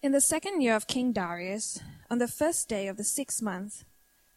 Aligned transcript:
In 0.00 0.12
the 0.12 0.20
second 0.20 0.60
year 0.60 0.76
of 0.76 0.86
King 0.86 1.10
Darius, 1.10 1.80
on 2.08 2.18
the 2.18 2.28
first 2.28 2.68
day 2.68 2.86
of 2.86 2.96
the 2.96 3.02
sixth 3.02 3.42
month, 3.42 3.82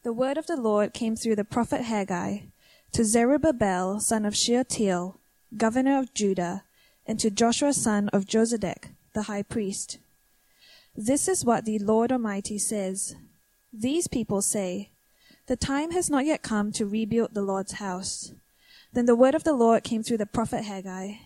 the 0.01 0.11
word 0.11 0.35
of 0.35 0.47
the 0.47 0.57
Lord 0.57 0.91
came 0.91 1.15
through 1.15 1.35
the 1.35 1.43
prophet 1.43 1.81
Haggai 1.81 2.45
to 2.93 3.05
Zerubbabel, 3.05 4.00
son 4.00 4.26
of 4.26 4.36
Shealtiel, 4.36 5.20
governor 5.55 6.00
of 6.00 6.16
Judah, 6.16 6.63
and 7.05 7.20
to 7.20 7.29
Joshua, 7.29 7.74
son 7.74 8.10
of 8.10 8.26
Jozadak, 8.26 8.96
the 9.13 9.24
high 9.24 9.44
priest. 9.44 10.00
This 10.96 11.28
is 11.28 11.45
what 11.45 11.66
the 11.66 11.78
Lord 11.78 12.12
Almighty 12.12 12.57
says. 12.57 13.16
These 13.71 14.07
people 14.07 14.41
say, 14.41 14.89
The 15.46 15.55
time 15.55 15.91
has 15.91 16.09
not 16.09 16.25
yet 16.25 16.41
come 16.41 16.71
to 16.71 16.88
rebuild 16.88 17.36
the 17.36 17.43
Lord's 17.43 17.73
house. 17.73 18.34
Then 18.93 19.05
the 19.05 19.16
word 19.16 19.36
of 19.36 19.43
the 19.43 19.54
Lord 19.54 19.84
came 19.84 20.02
through 20.02 20.18
the 20.18 20.25
prophet 20.25 20.64
Haggai. 20.64 21.18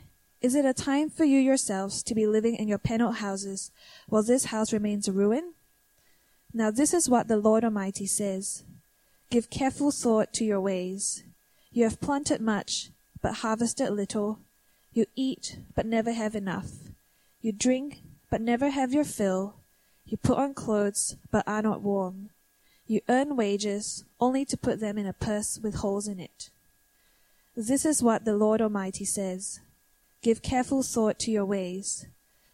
Is 0.41 0.55
it 0.55 0.65
a 0.65 0.73
time 0.73 1.09
for 1.09 1.23
you 1.23 1.39
yourselves 1.39 2.03
to 2.03 2.15
be 2.15 2.27
living 2.27 2.55
in 2.55 2.67
your 2.67 2.77
paneled 2.77 3.15
houses 3.15 3.71
while 4.07 4.23
this 4.23 4.45
house 4.45 4.71
remains 4.71 5.07
a 5.07 5.11
ruin? 5.11 5.53
Now 6.53 6.71
this 6.71 6.93
is 6.93 7.09
what 7.09 7.27
the 7.27 7.37
Lord 7.37 7.63
Almighty 7.63 8.05
says. 8.05 8.63
Give 9.29 9.49
careful 9.49 9.91
thought 9.91 10.33
to 10.33 10.45
your 10.45 10.61
ways. 10.61 11.23
You 11.71 11.83
have 11.83 11.99
planted 11.99 12.41
much, 12.41 12.91
but 13.21 13.35
harvested 13.35 13.89
little. 13.89 14.39
You 14.93 15.05
eat, 15.15 15.59
but 15.75 15.85
never 15.85 16.13
have 16.13 16.35
enough. 16.35 16.71
You 17.41 17.51
drink, 17.51 18.01
but 18.29 18.39
never 18.39 18.69
have 18.69 18.93
your 18.93 19.03
fill. 19.03 19.55
You 20.05 20.17
put 20.17 20.37
on 20.37 20.53
clothes, 20.53 21.17
but 21.31 21.47
are 21.47 21.61
not 21.61 21.81
warm. 21.81 22.29
You 22.87 23.01
earn 23.09 23.35
wages, 23.35 24.05
only 24.19 24.45
to 24.45 24.57
put 24.57 24.79
them 24.79 24.97
in 24.97 25.07
a 25.07 25.13
purse 25.13 25.59
with 25.61 25.75
holes 25.75 26.07
in 26.07 26.19
it. 26.19 26.49
This 27.57 27.85
is 27.85 28.03
what 28.03 28.25
the 28.25 28.35
Lord 28.35 28.61
Almighty 28.61 29.05
says. 29.05 29.59
Give 30.25 30.41
careful 30.41 30.81
thought 30.81 31.19
to 31.19 31.31
your 31.31 31.45
ways. 31.45 32.07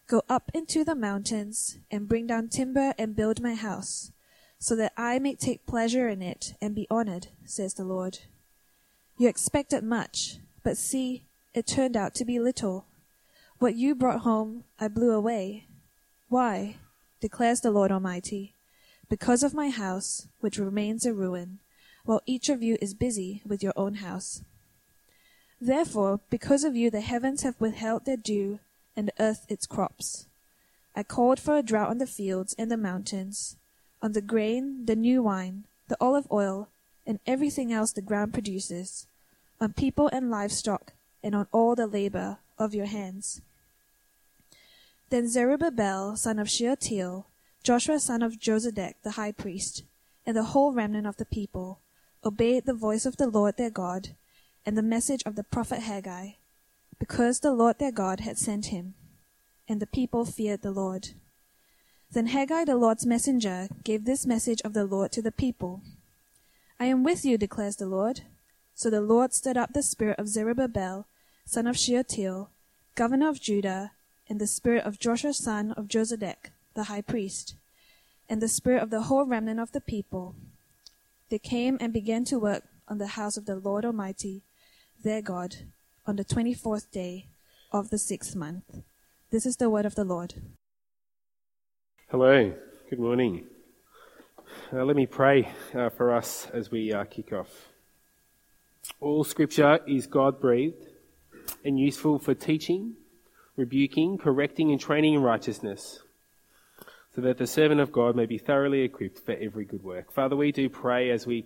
Go 0.06 0.24
up 0.28 0.52
into 0.54 0.84
the 0.84 0.94
mountains 0.94 1.78
and 1.90 2.06
bring 2.06 2.28
down 2.28 2.50
timber 2.50 2.94
and 2.98 3.16
build 3.16 3.42
my 3.42 3.54
house, 3.54 4.12
so 4.60 4.76
that 4.76 4.92
I 4.98 5.20
may 5.20 5.36
take 5.36 5.66
pleasure 5.66 6.10
in 6.10 6.22
it 6.22 6.54
and 6.62 6.76
be 6.76 6.86
honored, 6.92 7.30
says 7.46 7.76
the 7.76 7.86
Lord. 7.86 8.20
You 9.18 9.30
expected 9.30 9.86
much, 9.86 10.40
but 10.66 10.76
see, 10.76 11.28
it 11.54 11.66
turned 11.66 11.96
out 11.96 12.14
to 12.16 12.26
be 12.26 12.42
little. 12.42 12.88
What 13.60 13.76
you 13.76 13.96
brought 13.96 14.24
home, 14.24 14.66
I 14.78 14.90
blew 14.90 15.14
away. 15.14 15.68
Why? 16.28 16.76
declares 17.22 17.62
the 17.62 17.72
Lord 17.72 17.90
Almighty. 17.90 18.54
Because 19.08 19.44
of 19.44 19.54
my 19.54 19.70
house, 19.70 20.28
which 20.42 20.58
remains 20.58 21.06
a 21.06 21.14
ruin, 21.14 21.60
while 22.04 22.22
each 22.26 22.50
of 22.50 22.62
you 22.62 22.78
is 22.82 22.94
busy 22.94 23.42
with 23.46 23.64
your 23.64 23.74
own 23.78 23.94
house. 23.94 24.44
Therefore, 25.64 26.20
because 26.32 26.64
of 26.64 26.76
you, 26.76 26.90
the 26.90 27.02
heavens 27.02 27.44
have 27.44 27.62
withheld 27.62 28.06
their 28.06 28.18
dew, 28.18 28.60
and 28.96 29.08
the 29.08 29.24
earth 29.24 29.46
its 29.48 29.68
crops. 29.68 30.26
I 30.96 31.04
called 31.04 31.40
for 31.40 31.56
a 31.56 31.62
drought 31.62 31.92
on 31.92 32.00
the 32.00 32.08
fields 32.08 32.56
and 32.58 32.72
the 32.72 32.78
mountains, 32.78 33.58
on 34.02 34.14
the 34.14 34.22
grain, 34.22 34.88
the 34.88 34.96
new 34.96 35.22
wine, 35.22 35.66
the 35.88 35.98
olive 36.02 36.28
oil, 36.32 36.68
and 37.06 37.20
everything 37.28 37.72
else 37.72 37.92
the 37.92 38.02
ground 38.02 38.34
produces, 38.34 39.06
on 39.60 39.74
people 39.74 40.10
and 40.12 40.32
livestock, 40.32 40.94
and 41.24 41.36
on 41.36 41.48
all 41.52 41.76
the 41.76 41.86
labor 41.86 42.40
of 42.58 42.74
your 42.74 42.88
hands. 42.88 43.42
Then 45.12 45.30
Zerubbabel, 45.30 46.16
son 46.16 46.40
of 46.40 46.50
Shealtiel, 46.50 47.28
Joshua 47.64 48.00
son 48.00 48.24
of 48.24 48.40
Jozadak, 48.40 48.96
the 49.04 49.12
high 49.12 49.32
priest, 49.32 49.84
and 50.26 50.36
the 50.36 50.46
whole 50.46 50.74
remnant 50.74 51.06
of 51.06 51.18
the 51.18 51.26
people, 51.26 51.80
obeyed 52.26 52.66
the 52.66 52.74
voice 52.74 53.06
of 53.06 53.18
the 53.18 53.28
Lord 53.28 53.58
their 53.58 53.70
God, 53.70 54.16
and 54.66 54.78
the 54.78 54.84
message 54.84 55.24
of 55.26 55.36
the 55.36 55.44
prophet 55.44 55.80
Haggai, 55.80 56.32
because 57.00 57.40
the 57.40 57.52
Lord 57.52 57.80
their 57.80 57.92
God 57.92 58.20
had 58.20 58.38
sent 58.38 58.68
him. 58.68 58.94
And 59.68 59.80
the 59.80 59.88
people 59.88 60.26
feared 60.26 60.62
the 60.62 60.72
Lord. 60.72 61.10
Then 62.12 62.28
Haggai 62.28 62.66
the 62.66 62.76
Lord's 62.76 63.06
messenger 63.06 63.70
gave 63.84 64.06
this 64.06 64.26
message 64.26 64.62
of 64.64 64.74
the 64.74 64.86
Lord 64.86 65.12
to 65.14 65.22
the 65.22 65.32
people. 65.32 65.82
I 66.80 66.86
am 66.86 67.04
with 67.04 67.24
you, 67.24 67.38
declares 67.38 67.78
the 67.78 67.86
Lord. 67.86 68.22
So 68.76 68.90
the 68.90 69.02
Lord 69.02 69.34
stirred 69.34 69.58
up 69.58 69.74
the 69.74 69.84
spirit 69.84 70.20
of 70.20 70.28
Zerubbabel, 70.28 71.08
son 71.46 71.68
of 71.68 71.78
Shealtiel, 71.78 72.50
governor 72.96 73.30
of 73.30 73.40
Judah, 73.40 73.92
and 74.28 74.40
the 74.40 74.48
spirit 74.48 74.84
of 74.84 75.00
Joshua 75.00 75.34
son 75.34 75.72
of 75.74 75.88
Jozadak, 75.88 76.52
the 76.74 76.86
high 76.86 77.02
priest, 77.02 77.56
and 78.28 78.42
the 78.42 78.48
spirit 78.48 78.82
of 78.82 78.90
the 78.90 79.04
whole 79.04 79.26
remnant 79.26 79.60
of 79.60 79.72
the 79.72 79.82
people. 79.82 80.36
They 81.30 81.40
came 81.40 81.78
and 81.80 81.94
began 81.94 82.26
to 82.26 82.40
work 82.40 82.64
on 82.88 82.98
the 82.98 83.08
house 83.08 83.38
of 83.38 83.46
the 83.46 83.56
Lord 83.56 83.86
Almighty, 83.86 84.44
their 85.04 85.22
God, 85.22 85.56
on 86.06 86.16
the 86.16 86.24
twenty-fourth 86.24 86.92
day 86.92 87.28
of 87.72 87.90
the 87.90 87.98
sixth 87.98 88.36
month. 88.36 88.82
This 89.32 89.46
is 89.46 89.58
the 89.58 89.70
word 89.70 89.86
of 89.86 89.96
the 89.96 90.04
Lord. 90.04 90.36
Hello, 92.10 92.54
good 92.90 93.00
morning. 93.00 93.46
Uh, 94.74 94.84
let 94.84 94.96
me 94.96 95.06
pray 95.06 95.50
uh, 95.74 95.90
for 95.90 96.14
us 96.14 96.48
as 96.54 96.70
we 96.70 96.92
uh, 96.94 97.06
kick 97.06 97.32
off. 97.32 97.70
All 99.00 99.24
scripture 99.24 99.80
is 99.88 100.08
God 100.08 100.40
breathed 100.42 100.88
and 101.64 101.80
useful 101.80 102.20
for 102.20 102.34
teaching, 102.34 102.96
rebuking, 103.56 104.18
correcting, 104.18 104.72
and 104.72 104.80
training 104.80 105.14
in 105.14 105.22
righteousness, 105.22 106.00
so 107.16 107.22
that 107.22 107.38
the 107.38 107.48
servant 107.48 107.80
of 107.82 107.92
God 107.92 108.16
may 108.16 108.26
be 108.26 108.38
thoroughly 108.38 108.82
equipped 108.82 109.20
for 109.20 109.34
every 109.34 109.66
good 109.66 109.84
work. 109.84 110.12
Father, 110.12 110.36
we 110.36 110.52
do 110.52 110.70
pray 110.70 111.12
as 111.12 111.26
we 111.26 111.46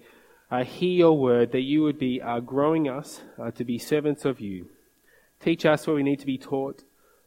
uh, 0.51 0.63
hear 0.63 0.91
your 0.91 1.17
word 1.17 1.51
that 1.51 1.61
you 1.61 1.81
would 1.81 1.97
be 1.97 2.21
uh, 2.21 2.39
growing 2.39 2.87
us 2.87 3.21
uh, 3.39 3.51
to 3.51 3.63
be 3.63 3.77
servants 3.77 4.25
of 4.25 4.39
you. 4.39 4.67
Teach 5.39 5.65
us 5.65 5.87
where 5.87 5.95
we 5.95 6.03
need 6.03 6.19
to 6.19 6.25
be 6.25 6.37
taught, 6.37 6.83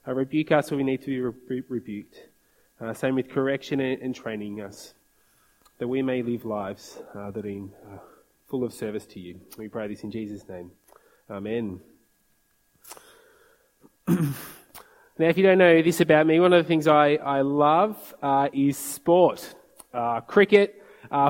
uh, 0.06 0.12
rebuke 0.12 0.53
us 0.53 0.71
where 0.71 0.79
we 0.79 0.84
need 0.84 1.01
to 1.01 1.06
be 1.06 1.21
re- 1.21 1.62
rebuked. 1.69 2.28
Uh, 2.81 2.95
same 2.95 3.17
with 3.17 3.28
correction 3.28 3.81
and, 3.81 4.01
and, 4.01 4.15
training 4.15 4.61
us, 4.61 4.95
that 5.78 5.89
we 5.89 6.01
may 6.01 6.23
live 6.23 6.45
lives 6.45 6.99
uh, 7.15 7.31
that 7.33 7.45
are 7.45 8.01
full 8.49 8.62
of 8.62 8.73
service 8.73 9.05
to 9.05 9.19
you. 9.19 9.41
We 9.57 9.67
pray 9.69 9.89
this 9.89 10.05
in 10.05 10.12
Jesus' 10.12 10.49
name. 10.49 10.71
Amen. 11.28 11.81
now, 14.09 14.27
if 15.19 15.37
you 15.37 15.43
don't 15.43 15.59
know 15.59 15.83
this 15.83 16.01
about 16.01 16.25
me, 16.25 16.39
one 16.39 16.53
of 16.53 16.65
the 16.65 16.69
things 16.69 16.87
I, 16.87 17.15
I 17.17 17.41
love 17.41 18.15
is 18.53 18.78
sport. 18.78 19.55
cricket, 20.28 20.81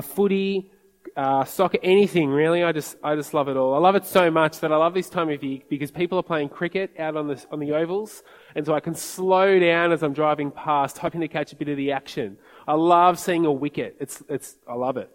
footy, 0.03 0.71
uh, 1.19 1.43
soccer, 1.43 1.77
anything 1.83 2.29
really. 2.29 2.63
I 2.63 2.71
just, 2.71 2.95
I 3.03 3.13
just 3.13 3.33
love 3.33 3.49
it 3.49 3.57
all. 3.57 3.73
I 3.73 3.77
love 3.77 3.95
it 3.95 4.05
so 4.05 4.31
much 4.31 4.61
that 4.61 4.71
I 4.71 4.77
love 4.77 4.93
this 4.93 5.09
time 5.09 5.29
of 5.29 5.43
year 5.43 5.59
because 5.69 5.91
people 5.91 6.17
are 6.17 6.23
playing 6.23 6.47
cricket 6.47 6.91
out 6.97 7.17
on 7.17 7.27
the, 7.27 7.45
on 7.51 7.59
the 7.59 7.73
ovals. 7.73 8.23
And 8.55 8.65
so 8.65 8.73
I 8.73 8.79
can 8.79 8.95
slow 8.95 9.59
down 9.59 9.91
as 9.91 10.01
I'm 10.01 10.13
driving 10.13 10.49
past, 10.49 10.97
hoping 10.97 11.19
to 11.19 11.27
catch 11.27 11.51
a 11.51 11.57
bit 11.57 11.67
of 11.67 11.75
the 11.75 11.91
action. 11.91 12.37
I 12.65 12.75
love 12.75 13.19
seeing 13.19 13.45
a 13.45 13.51
wicket. 13.51 13.97
It's, 13.99 14.23
it's, 14.29 14.55
I 14.65 14.75
love 14.75 14.95
it. 14.95 15.09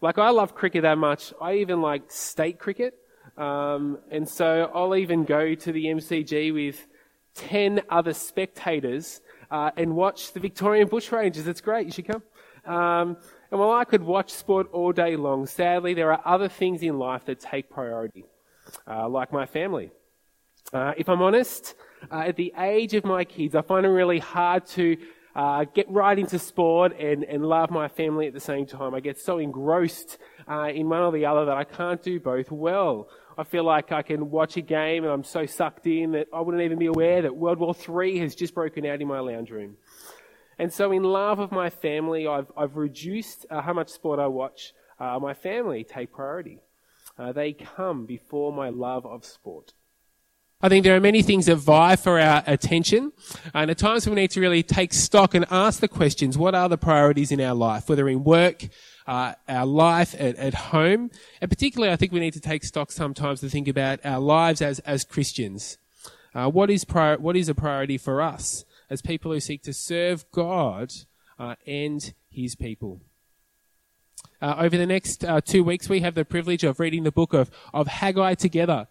Like 0.00 0.16
I 0.16 0.30
love 0.30 0.54
cricket 0.54 0.80
that 0.80 0.96
much. 0.96 1.34
I 1.42 1.56
even 1.56 1.82
like 1.82 2.10
state 2.10 2.58
cricket. 2.58 2.94
Um, 3.36 3.98
and 4.10 4.26
so 4.26 4.70
I'll 4.74 4.96
even 4.96 5.24
go 5.24 5.54
to 5.54 5.72
the 5.72 5.84
MCG 5.84 6.54
with 6.54 6.86
10 7.34 7.82
other 7.90 8.14
spectators, 8.14 9.20
uh, 9.50 9.72
and 9.76 9.94
watch 9.94 10.32
the 10.32 10.40
Victorian 10.40 10.88
Bushrangers. 10.88 11.46
It's 11.46 11.60
great. 11.60 11.84
You 11.84 11.92
should 11.92 12.06
come. 12.06 12.22
Um, 12.64 13.16
and 13.50 13.60
while 13.60 13.72
I 13.72 13.84
could 13.84 14.02
watch 14.02 14.30
sport 14.30 14.68
all 14.72 14.92
day 14.92 15.16
long, 15.16 15.46
sadly, 15.46 15.94
there 15.94 16.12
are 16.12 16.20
other 16.24 16.48
things 16.48 16.82
in 16.82 16.98
life 16.98 17.24
that 17.26 17.40
take 17.40 17.70
priority, 17.70 18.24
uh, 18.86 19.08
like 19.08 19.32
my 19.32 19.46
family. 19.46 19.90
Uh, 20.72 20.92
if 20.96 21.08
I'm 21.08 21.22
honest, 21.22 21.74
uh, 22.10 22.20
at 22.20 22.36
the 22.36 22.52
age 22.58 22.94
of 22.94 23.04
my 23.04 23.24
kids, 23.24 23.54
I 23.54 23.62
find 23.62 23.86
it 23.86 23.90
really 23.90 24.18
hard 24.18 24.66
to 24.68 24.96
uh, 25.34 25.64
get 25.74 25.90
right 25.90 26.18
into 26.18 26.38
sport 26.38 26.98
and, 26.98 27.24
and 27.24 27.44
love 27.44 27.70
my 27.70 27.88
family 27.88 28.26
at 28.26 28.32
the 28.32 28.40
same 28.40 28.66
time. 28.66 28.94
I 28.94 29.00
get 29.00 29.18
so 29.18 29.38
engrossed 29.38 30.18
uh, 30.48 30.68
in 30.68 30.88
one 30.88 31.00
or 31.00 31.12
the 31.12 31.26
other 31.26 31.44
that 31.46 31.56
I 31.56 31.64
can't 31.64 32.02
do 32.02 32.20
both 32.20 32.50
well. 32.50 33.08
I 33.36 33.42
feel 33.42 33.64
like 33.64 33.90
I 33.90 34.02
can 34.02 34.30
watch 34.30 34.56
a 34.56 34.60
game 34.60 35.02
and 35.02 35.12
I'm 35.12 35.24
so 35.24 35.44
sucked 35.44 35.86
in 35.86 36.12
that 36.12 36.28
I 36.32 36.40
wouldn't 36.40 36.62
even 36.62 36.78
be 36.78 36.86
aware 36.86 37.22
that 37.22 37.34
World 37.34 37.58
War 37.58 37.74
III 37.74 38.18
has 38.18 38.34
just 38.34 38.54
broken 38.54 38.86
out 38.86 39.00
in 39.00 39.08
my 39.08 39.18
lounge 39.18 39.50
room. 39.50 39.76
And 40.58 40.72
so, 40.72 40.92
in 40.92 41.02
love 41.02 41.38
of 41.38 41.50
my 41.52 41.70
family, 41.70 42.26
I've, 42.26 42.50
I've 42.56 42.76
reduced 42.76 43.46
uh, 43.50 43.62
how 43.62 43.72
much 43.72 43.88
sport 43.88 44.18
I 44.18 44.26
watch. 44.26 44.72
Uh, 44.98 45.18
my 45.18 45.34
family 45.34 45.84
take 45.84 46.12
priority. 46.12 46.60
Uh, 47.18 47.32
they 47.32 47.52
come 47.52 48.06
before 48.06 48.52
my 48.52 48.68
love 48.68 49.06
of 49.06 49.24
sport. 49.24 49.72
I 50.60 50.68
think 50.68 50.84
there 50.84 50.96
are 50.96 51.00
many 51.00 51.22
things 51.22 51.46
that 51.46 51.56
vie 51.56 51.96
for 51.96 52.18
our 52.18 52.42
attention, 52.46 53.12
and 53.52 53.70
at 53.70 53.78
times 53.78 54.08
we 54.08 54.14
need 54.14 54.30
to 54.30 54.40
really 54.40 54.62
take 54.62 54.94
stock 54.94 55.34
and 55.34 55.44
ask 55.50 55.80
the 55.80 55.88
questions: 55.88 56.38
What 56.38 56.54
are 56.54 56.68
the 56.68 56.78
priorities 56.78 57.32
in 57.32 57.40
our 57.40 57.54
life, 57.54 57.88
whether 57.88 58.08
in 58.08 58.24
work, 58.24 58.68
uh, 59.06 59.34
our 59.48 59.66
life 59.66 60.14
at, 60.18 60.36
at, 60.36 60.54
home, 60.54 61.10
and 61.40 61.50
particularly, 61.50 61.92
I 61.92 61.96
think 61.96 62.12
we 62.12 62.20
need 62.20 62.32
to 62.32 62.40
take 62.40 62.64
stock 62.64 62.92
sometimes 62.92 63.40
to 63.40 63.50
think 63.50 63.68
about 63.68 64.00
our 64.04 64.20
lives 64.20 64.62
as 64.62 64.78
as 64.80 65.04
Christians. 65.04 65.76
Uh, 66.34 66.48
what 66.48 66.70
is 66.70 66.84
prior, 66.84 67.18
what 67.18 67.36
is 67.36 67.48
a 67.48 67.54
priority 67.54 67.98
for 67.98 68.22
us? 68.22 68.64
As 68.90 69.02
people 69.02 69.32
who 69.32 69.40
seek 69.40 69.62
to 69.62 69.72
serve 69.72 70.30
God 70.30 70.92
uh, 71.38 71.54
and 71.66 72.12
His 72.30 72.54
people. 72.54 73.00
Uh, 74.40 74.54
over 74.58 74.76
the 74.76 74.86
next 74.86 75.24
uh, 75.24 75.40
two 75.40 75.64
weeks, 75.64 75.88
we 75.88 76.00
have 76.00 76.14
the 76.14 76.24
privilege 76.24 76.64
of 76.64 76.80
reading 76.80 77.04
the 77.04 77.12
book 77.12 77.32
of, 77.32 77.50
of 77.72 77.86
Haggai 77.86 78.34
together. 78.34 78.88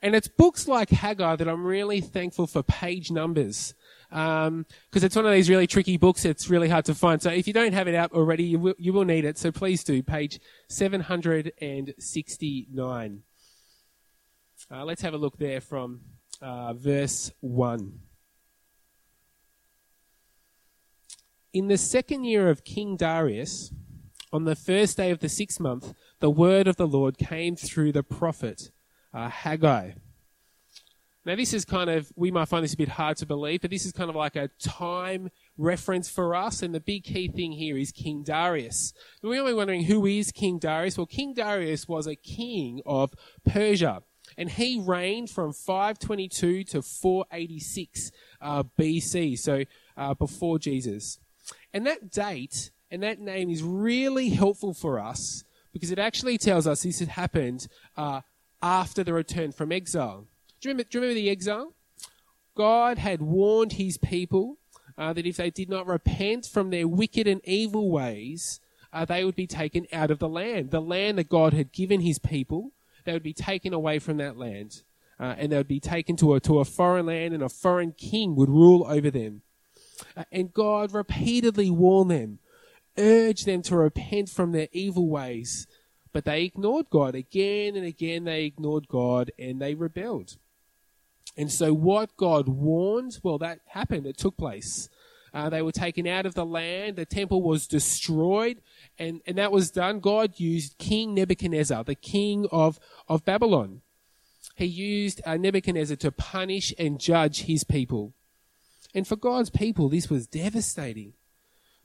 And 0.00 0.14
it's 0.14 0.28
books 0.28 0.68
like 0.68 0.90
Haggai 0.90 1.34
that 1.36 1.48
I'm 1.48 1.64
really 1.64 2.00
thankful 2.00 2.46
for 2.46 2.62
page 2.62 3.10
numbers. 3.10 3.74
because 4.10 4.48
um, 4.48 4.66
it's 4.92 5.16
one 5.16 5.26
of 5.26 5.32
these 5.32 5.48
really 5.48 5.66
tricky 5.66 5.96
books. 5.96 6.24
It's 6.24 6.48
really 6.50 6.68
hard 6.68 6.84
to 6.86 6.94
find. 6.94 7.22
So 7.22 7.30
if 7.30 7.46
you 7.46 7.52
don't 7.52 7.72
have 7.72 7.86
it 7.88 7.94
out 7.94 8.12
already, 8.12 8.44
you 8.44 8.58
will, 8.58 8.74
you 8.78 8.92
will 8.92 9.06
need 9.06 9.24
it. 9.24 9.38
So 9.38 9.50
please 9.50 9.82
do. 9.82 10.02
Page 10.02 10.40
769. 10.68 13.22
Uh, 14.70 14.84
let's 14.84 15.02
have 15.02 15.14
a 15.14 15.18
look 15.18 15.38
there 15.38 15.60
from 15.60 16.02
uh, 16.40 16.74
verse 16.74 17.32
1. 17.40 18.03
In 21.54 21.68
the 21.68 21.78
second 21.78 22.24
year 22.24 22.50
of 22.50 22.64
King 22.64 22.96
Darius, 22.96 23.72
on 24.32 24.42
the 24.42 24.56
first 24.56 24.96
day 24.96 25.12
of 25.12 25.20
the 25.20 25.28
sixth 25.28 25.60
month, 25.60 25.94
the 26.18 26.28
word 26.28 26.66
of 26.66 26.74
the 26.74 26.86
Lord 26.86 27.16
came 27.16 27.54
through 27.54 27.92
the 27.92 28.02
prophet 28.02 28.72
uh, 29.14 29.28
Haggai. 29.28 29.92
Now, 31.24 31.36
this 31.36 31.54
is 31.54 31.64
kind 31.64 31.88
of, 31.88 32.12
we 32.16 32.32
might 32.32 32.48
find 32.48 32.64
this 32.64 32.74
a 32.74 32.76
bit 32.76 32.88
hard 32.88 33.18
to 33.18 33.26
believe, 33.26 33.60
but 33.60 33.70
this 33.70 33.86
is 33.86 33.92
kind 33.92 34.10
of 34.10 34.16
like 34.16 34.34
a 34.34 34.50
time 34.60 35.30
reference 35.56 36.10
for 36.10 36.34
us. 36.34 36.60
And 36.60 36.74
the 36.74 36.80
big 36.80 37.04
key 37.04 37.28
thing 37.28 37.52
here 37.52 37.78
is 37.78 37.92
King 37.92 38.24
Darius. 38.24 38.92
we 39.22 39.40
might 39.40 39.46
be 39.46 39.54
wondering 39.54 39.84
who 39.84 40.04
is 40.06 40.32
King 40.32 40.58
Darius? 40.58 40.98
Well, 40.98 41.06
King 41.06 41.34
Darius 41.34 41.86
was 41.86 42.08
a 42.08 42.16
king 42.16 42.80
of 42.84 43.14
Persia. 43.46 44.02
And 44.36 44.50
he 44.50 44.82
reigned 44.84 45.30
from 45.30 45.52
522 45.52 46.64
to 46.64 46.82
486 46.82 48.10
uh, 48.40 48.64
BC, 48.76 49.38
so 49.38 49.62
uh, 49.96 50.14
before 50.14 50.58
Jesus. 50.58 51.20
And 51.74 51.86
that 51.86 52.10
date 52.10 52.70
and 52.90 53.02
that 53.02 53.18
name 53.18 53.50
is 53.50 53.62
really 53.62 54.30
helpful 54.30 54.72
for 54.72 55.00
us 55.00 55.42
because 55.72 55.90
it 55.90 55.98
actually 55.98 56.38
tells 56.38 56.66
us 56.68 56.84
this 56.84 57.00
had 57.00 57.08
happened 57.08 57.66
uh, 57.96 58.20
after 58.62 59.02
the 59.02 59.12
return 59.12 59.50
from 59.50 59.72
exile. 59.72 60.28
Do 60.60 60.68
you, 60.68 60.72
remember, 60.72 60.88
do 60.88 60.98
you 60.98 61.02
remember 61.02 61.20
the 61.20 61.30
exile? 61.30 61.74
God 62.56 62.98
had 62.98 63.20
warned 63.20 63.72
his 63.72 63.98
people 63.98 64.58
uh, 64.96 65.12
that 65.12 65.26
if 65.26 65.36
they 65.36 65.50
did 65.50 65.68
not 65.68 65.88
repent 65.88 66.46
from 66.46 66.70
their 66.70 66.86
wicked 66.86 67.26
and 67.26 67.40
evil 67.44 67.90
ways, 67.90 68.60
uh, 68.92 69.04
they 69.04 69.24
would 69.24 69.34
be 69.34 69.48
taken 69.48 69.88
out 69.92 70.12
of 70.12 70.20
the 70.20 70.28
land. 70.28 70.70
The 70.70 70.80
land 70.80 71.18
that 71.18 71.28
God 71.28 71.52
had 71.52 71.72
given 71.72 72.00
his 72.00 72.20
people, 72.20 72.70
they 73.04 73.12
would 73.12 73.24
be 73.24 73.34
taken 73.34 73.74
away 73.74 73.98
from 73.98 74.18
that 74.18 74.38
land. 74.38 74.84
Uh, 75.18 75.34
and 75.36 75.50
they 75.50 75.56
would 75.56 75.68
be 75.68 75.80
taken 75.80 76.16
to 76.16 76.34
a, 76.34 76.40
to 76.40 76.60
a 76.60 76.64
foreign 76.64 77.06
land, 77.06 77.34
and 77.34 77.42
a 77.42 77.48
foreign 77.48 77.92
king 77.92 78.36
would 78.36 78.48
rule 78.48 78.86
over 78.88 79.10
them. 79.10 79.42
And 80.30 80.52
God 80.52 80.92
repeatedly 80.92 81.70
warned 81.70 82.10
them, 82.10 82.38
urged 82.98 83.46
them 83.46 83.62
to 83.62 83.76
repent 83.76 84.28
from 84.28 84.52
their 84.52 84.68
evil 84.72 85.08
ways. 85.08 85.66
But 86.12 86.24
they 86.24 86.44
ignored 86.44 86.90
God. 86.90 87.14
Again 87.14 87.74
and 87.76 87.84
again, 87.84 88.24
they 88.24 88.44
ignored 88.44 88.88
God 88.88 89.32
and 89.38 89.60
they 89.60 89.74
rebelled. 89.74 90.36
And 91.36 91.50
so 91.50 91.74
what 91.74 92.16
God 92.16 92.48
warned, 92.48 93.18
well, 93.22 93.38
that 93.38 93.60
happened. 93.66 94.06
It 94.06 94.16
took 94.16 94.36
place. 94.36 94.88
Uh, 95.32 95.50
they 95.50 95.62
were 95.62 95.72
taken 95.72 96.06
out 96.06 96.26
of 96.26 96.34
the 96.34 96.46
land. 96.46 96.94
The 96.94 97.04
temple 97.04 97.42
was 97.42 97.66
destroyed. 97.66 98.58
And, 98.98 99.20
and 99.26 99.36
that 99.38 99.50
was 99.50 99.72
done. 99.72 99.98
God 99.98 100.38
used 100.38 100.78
King 100.78 101.14
Nebuchadnezzar, 101.14 101.82
the 101.82 101.96
king 101.96 102.46
of, 102.52 102.78
of 103.08 103.24
Babylon. 103.24 103.80
He 104.54 104.66
used 104.66 105.20
uh, 105.26 105.36
Nebuchadnezzar 105.36 105.96
to 105.96 106.12
punish 106.12 106.72
and 106.78 107.00
judge 107.00 107.42
his 107.42 107.64
people. 107.64 108.14
And 108.94 109.06
for 109.06 109.16
God's 109.16 109.50
people, 109.50 109.88
this 109.88 110.08
was 110.08 110.26
devastating. 110.26 111.14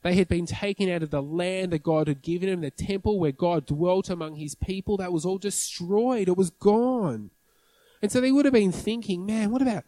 They 0.02 0.16
had 0.16 0.30
been 0.30 0.46
taken 0.46 0.90
out 0.90 1.04
of 1.04 1.10
the 1.10 1.22
land 1.22 1.74
that 1.74 1.84
God 1.84 2.08
had 2.08 2.22
given 2.22 2.50
them, 2.50 2.62
the 2.62 2.72
temple 2.72 3.20
where 3.20 3.34
God 3.34 3.66
dwelt 3.66 4.10
among 4.10 4.36
his 4.36 4.56
people. 4.56 4.96
That 4.98 5.12
was 5.12 5.26
all 5.26 5.38
destroyed. 5.38 6.30
It 6.30 6.38
was 6.38 6.52
gone. 6.52 7.32
And 8.02 8.12
so 8.12 8.22
they 8.22 8.32
would 8.32 8.46
have 8.46 8.54
been 8.54 8.72
thinking, 8.72 9.26
man, 9.26 9.52
what 9.52 9.62
about 9.62 9.84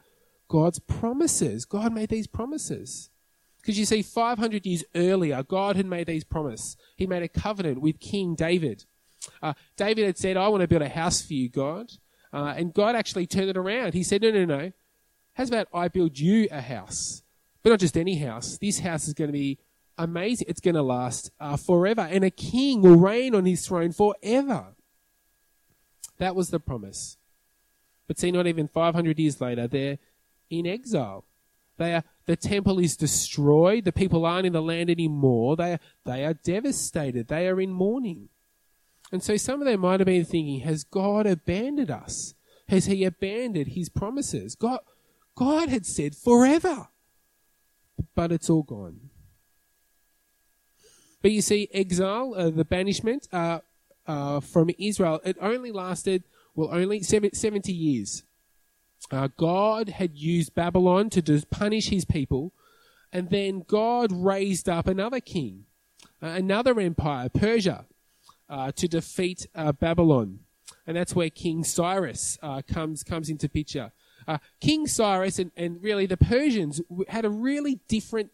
God's 0.50 0.80
promises? 0.80 1.64
God 1.64 1.94
made 1.94 2.10
these 2.10 2.28
promises. 2.28 3.10
Because 3.62 3.80
you 3.80 3.86
see, 3.86 4.02
500 4.02 4.66
years 4.66 4.84
earlier, 4.96 5.44
God 5.44 5.76
had 5.76 5.86
made 5.86 6.08
these 6.08 6.24
promises. 6.24 6.76
He 6.98 7.08
made 7.08 7.24
a 7.24 7.30
covenant 7.30 7.80
with 7.80 8.00
King 8.00 8.36
David. 8.36 8.86
Uh, 9.42 9.54
David 9.78 10.06
had 10.06 10.18
said, 10.18 10.36
I 10.36 10.48
want 10.48 10.62
to 10.62 10.68
build 10.68 10.82
a 10.82 10.90
house 10.90 11.22
for 11.22 11.34
you, 11.34 11.48
God. 11.48 11.92
Uh, 12.34 12.54
and 12.58 12.74
God 12.74 12.96
actually 12.96 13.28
turned 13.28 13.50
it 13.50 13.58
around. 13.58 13.94
He 13.94 14.04
said, 14.04 14.24
no, 14.24 14.32
no, 14.32 14.46
no. 14.46 14.72
How's 15.42 15.50
about 15.50 15.70
I 15.74 15.88
build 15.88 16.20
you 16.20 16.48
a 16.52 16.62
house? 16.62 17.24
But 17.64 17.72
not 17.72 17.80
just 17.80 17.98
any 17.98 18.20
house. 18.20 18.60
This 18.60 18.78
house 18.78 19.08
is 19.08 19.16
going 19.16 19.30
to 19.30 19.34
be 19.34 19.58
amazing. 19.98 20.46
It's 20.48 20.62
going 20.62 20.76
to 20.76 20.84
last 20.84 21.32
uh, 21.40 21.58
forever. 21.58 22.02
And 22.02 22.24
a 22.24 22.30
king 22.30 22.84
will 22.84 22.96
reign 22.96 23.34
on 23.34 23.48
his 23.48 23.66
throne 23.66 23.92
forever. 23.92 24.76
That 26.20 26.36
was 26.36 26.52
the 26.52 26.60
promise. 26.60 27.18
But 28.08 28.20
see, 28.20 28.30
not 28.30 28.46
even 28.46 28.68
500 28.68 29.18
years 29.18 29.42
later, 29.42 29.68
they're 29.68 29.98
in 30.52 30.68
exile. 30.68 31.26
They 31.78 31.96
are, 31.96 32.04
the 32.28 32.36
temple 32.36 32.78
is 32.78 32.96
destroyed. 32.96 33.86
The 33.86 33.92
people 33.92 34.28
aren't 34.28 34.46
in 34.46 34.54
the 34.54 34.62
land 34.62 34.92
anymore. 34.92 35.56
They 35.56 35.74
are, 35.74 35.80
they 36.06 36.24
are 36.24 36.36
devastated. 36.36 37.30
They 37.30 37.48
are 37.48 37.60
in 37.60 37.74
mourning. 37.74 38.30
And 39.12 39.24
so 39.24 39.38
some 39.38 39.60
of 39.60 39.66
them 39.66 39.80
might 39.80 40.02
have 40.02 40.06
been 40.06 40.24
thinking, 40.24 40.60
has 40.60 40.84
God 40.84 41.26
abandoned 41.26 41.90
us? 41.90 42.36
Has 42.70 42.86
he 42.86 43.04
abandoned 43.06 43.70
his 43.70 43.90
promises? 43.90 44.54
God, 44.54 44.82
God 45.36 45.70
had 45.70 45.86
said 45.86 46.16
forever. 46.16 46.88
But 48.16 48.32
it's 48.32 48.50
all 48.50 48.64
gone. 48.64 49.12
But 51.22 51.32
you 51.32 51.42
see, 51.42 51.70
exile, 51.74 52.34
uh, 52.36 52.50
the 52.50 52.66
banishment 52.66 53.28
uh, 53.32 53.60
uh, 54.08 54.40
from 54.40 54.72
Israel, 54.80 55.22
it 55.24 55.38
only 55.40 55.72
lasted 55.72 56.24
well, 56.56 56.70
only 56.72 57.02
70 57.02 57.72
years. 57.72 58.24
Uh, 59.10 59.30
God 59.38 59.90
had 59.90 60.18
used 60.18 60.54
Babylon 60.54 61.10
to 61.12 61.46
punish 61.50 61.90
his 61.90 62.06
people, 62.06 62.52
and 63.14 63.30
then 63.30 63.64
God 63.68 64.12
raised 64.12 64.68
up 64.68 64.88
another 64.88 65.20
king, 65.20 65.66
uh, 66.22 66.28
another 66.28 66.78
empire, 66.80 67.30
Persia, 67.30 67.86
uh, 68.50 68.72
to 68.74 68.88
defeat 68.88 69.48
Babylon. 69.80 70.40
And 70.86 70.98
that's 70.98 71.16
where 71.16 71.30
King 71.30 71.64
Cyrus 71.64 72.38
comes, 72.68 73.04
comes 73.04 73.30
into 73.30 73.48
picture. 73.48 73.92
Uh, 74.28 74.38
king 74.60 74.88
Cyrus 74.88 75.40
and, 75.40 75.52
and 75.56 75.82
really 75.82 76.06
the 76.06 76.18
Persians 76.18 76.82
had 77.08 77.26
a 77.26 77.30
really 77.30 77.80
different 77.88 78.32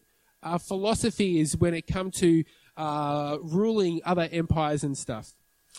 philosophy 0.60 1.40
is 1.40 1.56
when 1.56 1.74
it 1.74 1.86
come 1.86 2.10
to 2.12 2.44
ruling 2.76 4.00
other 4.04 4.28
empires 4.30 4.84
and 4.84 4.96
stuff, 4.96 5.32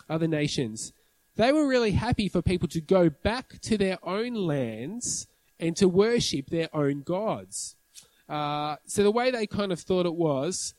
other 0.10 0.28
nations 0.28 0.92
they 1.40 1.54
were 1.54 1.66
really 1.66 1.92
happy 1.92 2.28
for 2.28 2.42
people 2.42 2.68
to 2.68 2.82
go 2.82 3.10
back 3.10 3.62
to 3.62 3.78
their 3.78 3.98
own 4.04 4.34
lands 4.34 5.26
and 5.58 5.74
to 5.78 5.88
worship 5.88 6.48
their 6.48 6.68
own 6.74 7.02
gods. 7.02 7.78
Uh, 8.28 8.76
so 8.86 9.04
the 9.04 9.12
way 9.12 9.32
they 9.32 9.48
kind 9.48 9.72
of 9.72 9.80
thought 9.80 10.06
it 10.06 10.16
was, 10.16 10.74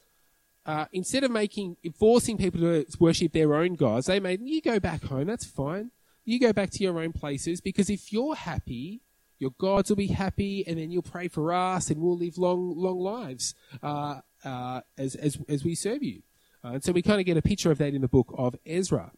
uh, 0.67 0.85
instead 0.93 1.25
of 1.25 1.31
making 1.31 1.79
forcing 1.99 2.37
people 2.37 2.60
to 2.60 2.84
worship 2.99 3.32
their 3.32 3.55
own 3.55 3.75
gods, 3.75 4.06
they 4.06 4.20
made 4.20 4.43
you 4.43 4.60
go 4.60 4.79
back 4.79 5.03
home. 5.05 5.27
That's 5.27 5.46
fine. 5.46 5.93
You 6.27 6.39
go 6.39 6.53
back 6.53 6.69
to 6.72 6.84
your 6.84 7.01
own 7.01 7.15
places 7.15 7.63
because 7.63 7.89
if 7.89 8.13
you're 8.13 8.34
happy, 8.34 9.01
your 9.41 9.53
gods 9.59 9.89
will 9.89 9.97
be 9.97 10.09
happy, 10.09 10.65
and 10.67 10.79
then 10.79 10.91
you'll 10.91 11.03
pray 11.03 11.27
for 11.27 11.53
us, 11.53 11.91
and 11.91 12.01
we'll 12.01 12.17
live 12.17 12.39
long, 12.39 12.75
long 12.77 13.01
lives 13.01 13.55
uh, 13.82 14.20
uh 14.44 14.82
as 14.97 15.17
as 15.17 15.39
as 15.49 15.65
we 15.65 15.75
serve 15.75 16.03
you. 16.03 16.23
Uh, 16.63 16.75
and 16.75 16.85
so 16.85 16.93
we 16.93 17.03
kind 17.03 17.20
of 17.20 17.27
get 17.27 17.39
a 17.39 17.43
picture 17.43 17.70
of 17.70 17.79
that 17.79 17.94
in 17.94 18.03
the 18.03 18.09
book 18.09 18.32
of 18.37 18.55
Ezra. 18.67 19.13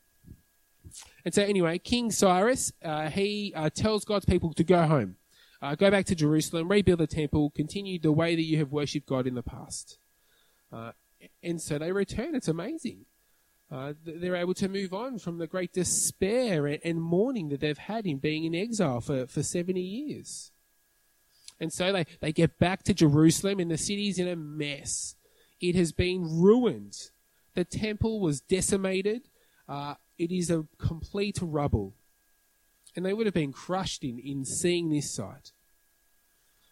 And 1.25 1.35
so, 1.35 1.43
anyway, 1.43 1.79
King 1.79 2.13
Cyrus, 2.13 2.73
uh, 2.85 3.11
he 3.11 3.53
uh, 3.57 3.71
tells 3.71 4.05
God's 4.05 4.25
people 4.25 4.53
to 4.55 4.63
go 4.63 4.87
home, 4.87 5.17
uh, 5.61 5.75
go 5.75 5.91
back 5.91 6.07
to 6.07 6.15
Jerusalem, 6.15 6.69
rebuild 6.69 7.01
the 7.01 7.07
temple, 7.07 7.51
continue 7.51 7.99
the 7.99 8.13
way 8.13 8.37
that 8.37 8.43
you 8.43 8.59
have 8.59 8.71
worshipped 8.71 9.09
God 9.09 9.27
in 9.27 9.35
the 9.35 9.43
past. 9.43 9.99
And 11.43 11.61
so 11.61 11.79
they 11.79 11.93
return. 11.93 12.35
It's 12.35 12.49
amazing. 12.49 13.07
Uh, 13.73 13.95
they're 14.05 14.37
able 14.37 14.53
to 14.53 14.69
move 14.69 14.93
on 14.93 15.19
from 15.19 15.39
the 15.39 15.47
great 15.47 15.73
despair 15.73 16.67
and, 16.67 16.79
and 16.85 17.01
mourning 17.01 17.49
that 17.49 17.61
they've 17.61 17.79
had 17.79 18.07
in 18.07 18.19
being 18.19 18.45
in 18.45 18.55
exile 18.55 19.01
for, 19.01 19.27
for 19.27 19.43
70 19.43 19.81
years. 19.81 20.53
And 21.59 21.73
so 21.73 21.91
they, 21.91 22.05
they 22.21 22.33
get 22.33 22.59
back 22.59 22.83
to 22.83 22.93
Jerusalem, 22.93 23.61
and 23.61 23.71
the 23.71 23.79
city's 23.79 24.19
in 24.19 24.29
a 24.29 24.37
mess. 24.37 25.15
It 25.59 25.75
has 25.77 25.93
been 25.93 26.43
ruined. 26.43 26.95
The 27.55 27.65
temple 27.65 28.21
was 28.21 28.43
decimated. 28.43 29.29
Uh, 29.67 29.95
it 30.19 30.31
is 30.31 30.51
a 30.51 30.67
complete 30.79 31.39
rubble. 31.41 31.95
And 32.95 33.07
they 33.07 33.15
would 33.15 33.27
have 33.27 33.35
been 33.35 33.53
crushed 33.53 34.05
in, 34.05 34.19
in 34.19 34.45
seeing 34.45 34.91
this 34.91 35.15
sight. 35.15 35.53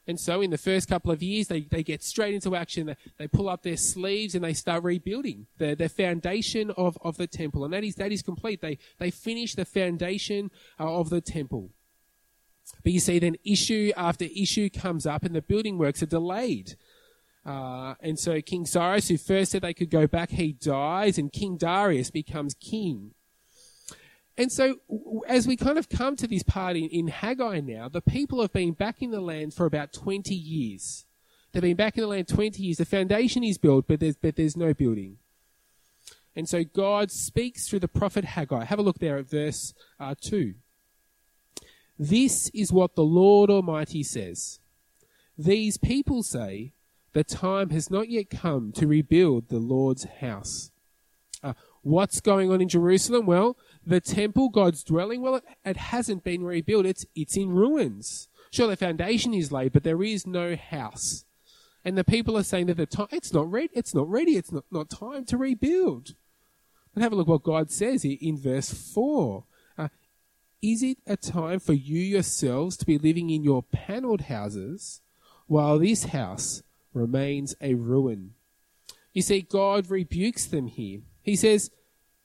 And 0.06 0.18
so, 0.18 0.40
in 0.40 0.50
the 0.50 0.58
first 0.58 0.88
couple 0.88 1.10
of 1.12 1.22
years, 1.22 1.48
they, 1.48 1.60
they 1.60 1.82
get 1.82 2.02
straight 2.02 2.34
into 2.34 2.56
action. 2.56 2.86
They, 2.86 2.96
they 3.18 3.28
pull 3.28 3.48
up 3.48 3.62
their 3.62 3.76
sleeves 3.76 4.34
and 4.34 4.42
they 4.42 4.54
start 4.54 4.82
rebuilding 4.82 5.46
the, 5.58 5.74
the 5.74 5.88
foundation 5.88 6.70
of, 6.72 6.98
of 7.02 7.16
the 7.16 7.26
temple. 7.26 7.64
And 7.64 7.72
that 7.74 7.84
is, 7.84 7.96
that 7.96 8.10
is 8.10 8.22
complete. 8.22 8.60
They, 8.60 8.78
they 8.98 9.10
finish 9.10 9.54
the 9.54 9.64
foundation 9.64 10.50
uh, 10.78 10.92
of 10.92 11.10
the 11.10 11.20
temple. 11.20 11.70
But 12.82 12.92
you 12.92 13.00
see, 13.00 13.18
then 13.18 13.36
issue 13.44 13.92
after 13.96 14.24
issue 14.24 14.70
comes 14.70 15.06
up 15.06 15.24
and 15.24 15.34
the 15.34 15.42
building 15.42 15.78
works 15.78 16.02
are 16.02 16.06
delayed. 16.06 16.76
Uh, 17.44 17.94
and 18.00 18.18
so 18.18 18.40
King 18.40 18.66
Cyrus, 18.66 19.08
who 19.08 19.16
first 19.16 19.52
said 19.52 19.62
they 19.62 19.74
could 19.74 19.90
go 19.90 20.06
back, 20.06 20.30
he 20.30 20.52
dies, 20.52 21.18
and 21.18 21.32
King 21.32 21.56
Darius 21.56 22.10
becomes 22.10 22.54
king. 22.54 23.12
And 24.40 24.50
so, 24.50 24.76
as 25.28 25.46
we 25.46 25.54
kind 25.54 25.76
of 25.76 25.90
come 25.90 26.16
to 26.16 26.26
this 26.26 26.42
part 26.42 26.74
in, 26.74 26.86
in 26.86 27.08
Haggai 27.08 27.60
now, 27.60 27.90
the 27.90 28.00
people 28.00 28.40
have 28.40 28.54
been 28.54 28.72
back 28.72 29.02
in 29.02 29.10
the 29.10 29.20
land 29.20 29.52
for 29.52 29.66
about 29.66 29.92
20 29.92 30.34
years. 30.34 31.04
They've 31.52 31.60
been 31.60 31.76
back 31.76 31.98
in 31.98 32.00
the 32.00 32.06
land 32.06 32.26
20 32.26 32.62
years. 32.62 32.78
The 32.78 32.86
foundation 32.86 33.44
is 33.44 33.58
built, 33.58 33.86
but 33.86 34.00
there's, 34.00 34.16
but 34.16 34.36
there's 34.36 34.56
no 34.56 34.72
building. 34.72 35.18
And 36.34 36.48
so 36.48 36.64
God 36.64 37.10
speaks 37.10 37.68
through 37.68 37.80
the 37.80 37.86
prophet 37.86 38.24
Haggai. 38.24 38.64
Have 38.64 38.78
a 38.78 38.82
look 38.82 38.98
there 38.98 39.18
at 39.18 39.28
verse 39.28 39.74
uh, 40.00 40.14
2. 40.18 40.54
This 41.98 42.48
is 42.54 42.72
what 42.72 42.94
the 42.94 43.04
Lord 43.04 43.50
Almighty 43.50 44.02
says. 44.02 44.58
These 45.36 45.76
people 45.76 46.22
say, 46.22 46.72
the 47.12 47.24
time 47.24 47.68
has 47.70 47.90
not 47.90 48.08
yet 48.08 48.30
come 48.30 48.72
to 48.72 48.86
rebuild 48.86 49.50
the 49.50 49.58
Lord's 49.58 50.04
house. 50.04 50.70
Uh, 51.42 51.52
what's 51.82 52.20
going 52.20 52.50
on 52.50 52.60
in 52.60 52.68
Jerusalem? 52.68 53.26
Well, 53.26 53.56
the 53.86 54.00
temple, 54.00 54.48
God's 54.48 54.84
dwelling, 54.84 55.22
well, 55.22 55.40
it, 55.64 55.76
hasn't 55.76 56.24
been 56.24 56.44
rebuilt. 56.44 56.86
It's, 56.86 57.06
it's 57.14 57.36
in 57.36 57.50
ruins. 57.50 58.28
Sure, 58.50 58.68
the 58.68 58.76
foundation 58.76 59.32
is 59.32 59.52
laid, 59.52 59.72
but 59.72 59.84
there 59.84 60.02
is 60.02 60.26
no 60.26 60.56
house. 60.56 61.24
And 61.84 61.96
the 61.96 62.04
people 62.04 62.36
are 62.36 62.42
saying 62.42 62.66
that 62.66 62.76
the 62.76 62.86
time, 62.86 63.08
it's 63.10 63.32
not 63.32 63.50
ready, 63.50 63.70
it's 63.72 63.94
not 63.94 64.08
ready, 64.08 64.32
it's 64.32 64.52
not, 64.52 64.64
not 64.70 64.90
time 64.90 65.24
to 65.26 65.36
rebuild. 65.36 66.14
But 66.92 67.02
have 67.02 67.12
a 67.12 67.16
look 67.16 67.28
what 67.28 67.42
God 67.42 67.70
says 67.70 68.02
here 68.02 68.18
in 68.20 68.36
verse 68.36 68.70
4. 68.70 69.44
Uh, 69.78 69.88
is 70.60 70.82
it 70.82 70.98
a 71.06 71.16
time 71.16 71.60
for 71.60 71.72
you 71.72 72.00
yourselves 72.00 72.76
to 72.78 72.86
be 72.86 72.98
living 72.98 73.30
in 73.30 73.42
your 73.42 73.62
panelled 73.62 74.22
houses 74.22 75.00
while 75.46 75.78
this 75.78 76.04
house 76.04 76.62
remains 76.92 77.54
a 77.60 77.74
ruin? 77.74 78.34
You 79.14 79.22
see, 79.22 79.40
God 79.40 79.90
rebukes 79.90 80.46
them 80.46 80.66
here. 80.66 81.00
He 81.30 81.36
says, 81.36 81.70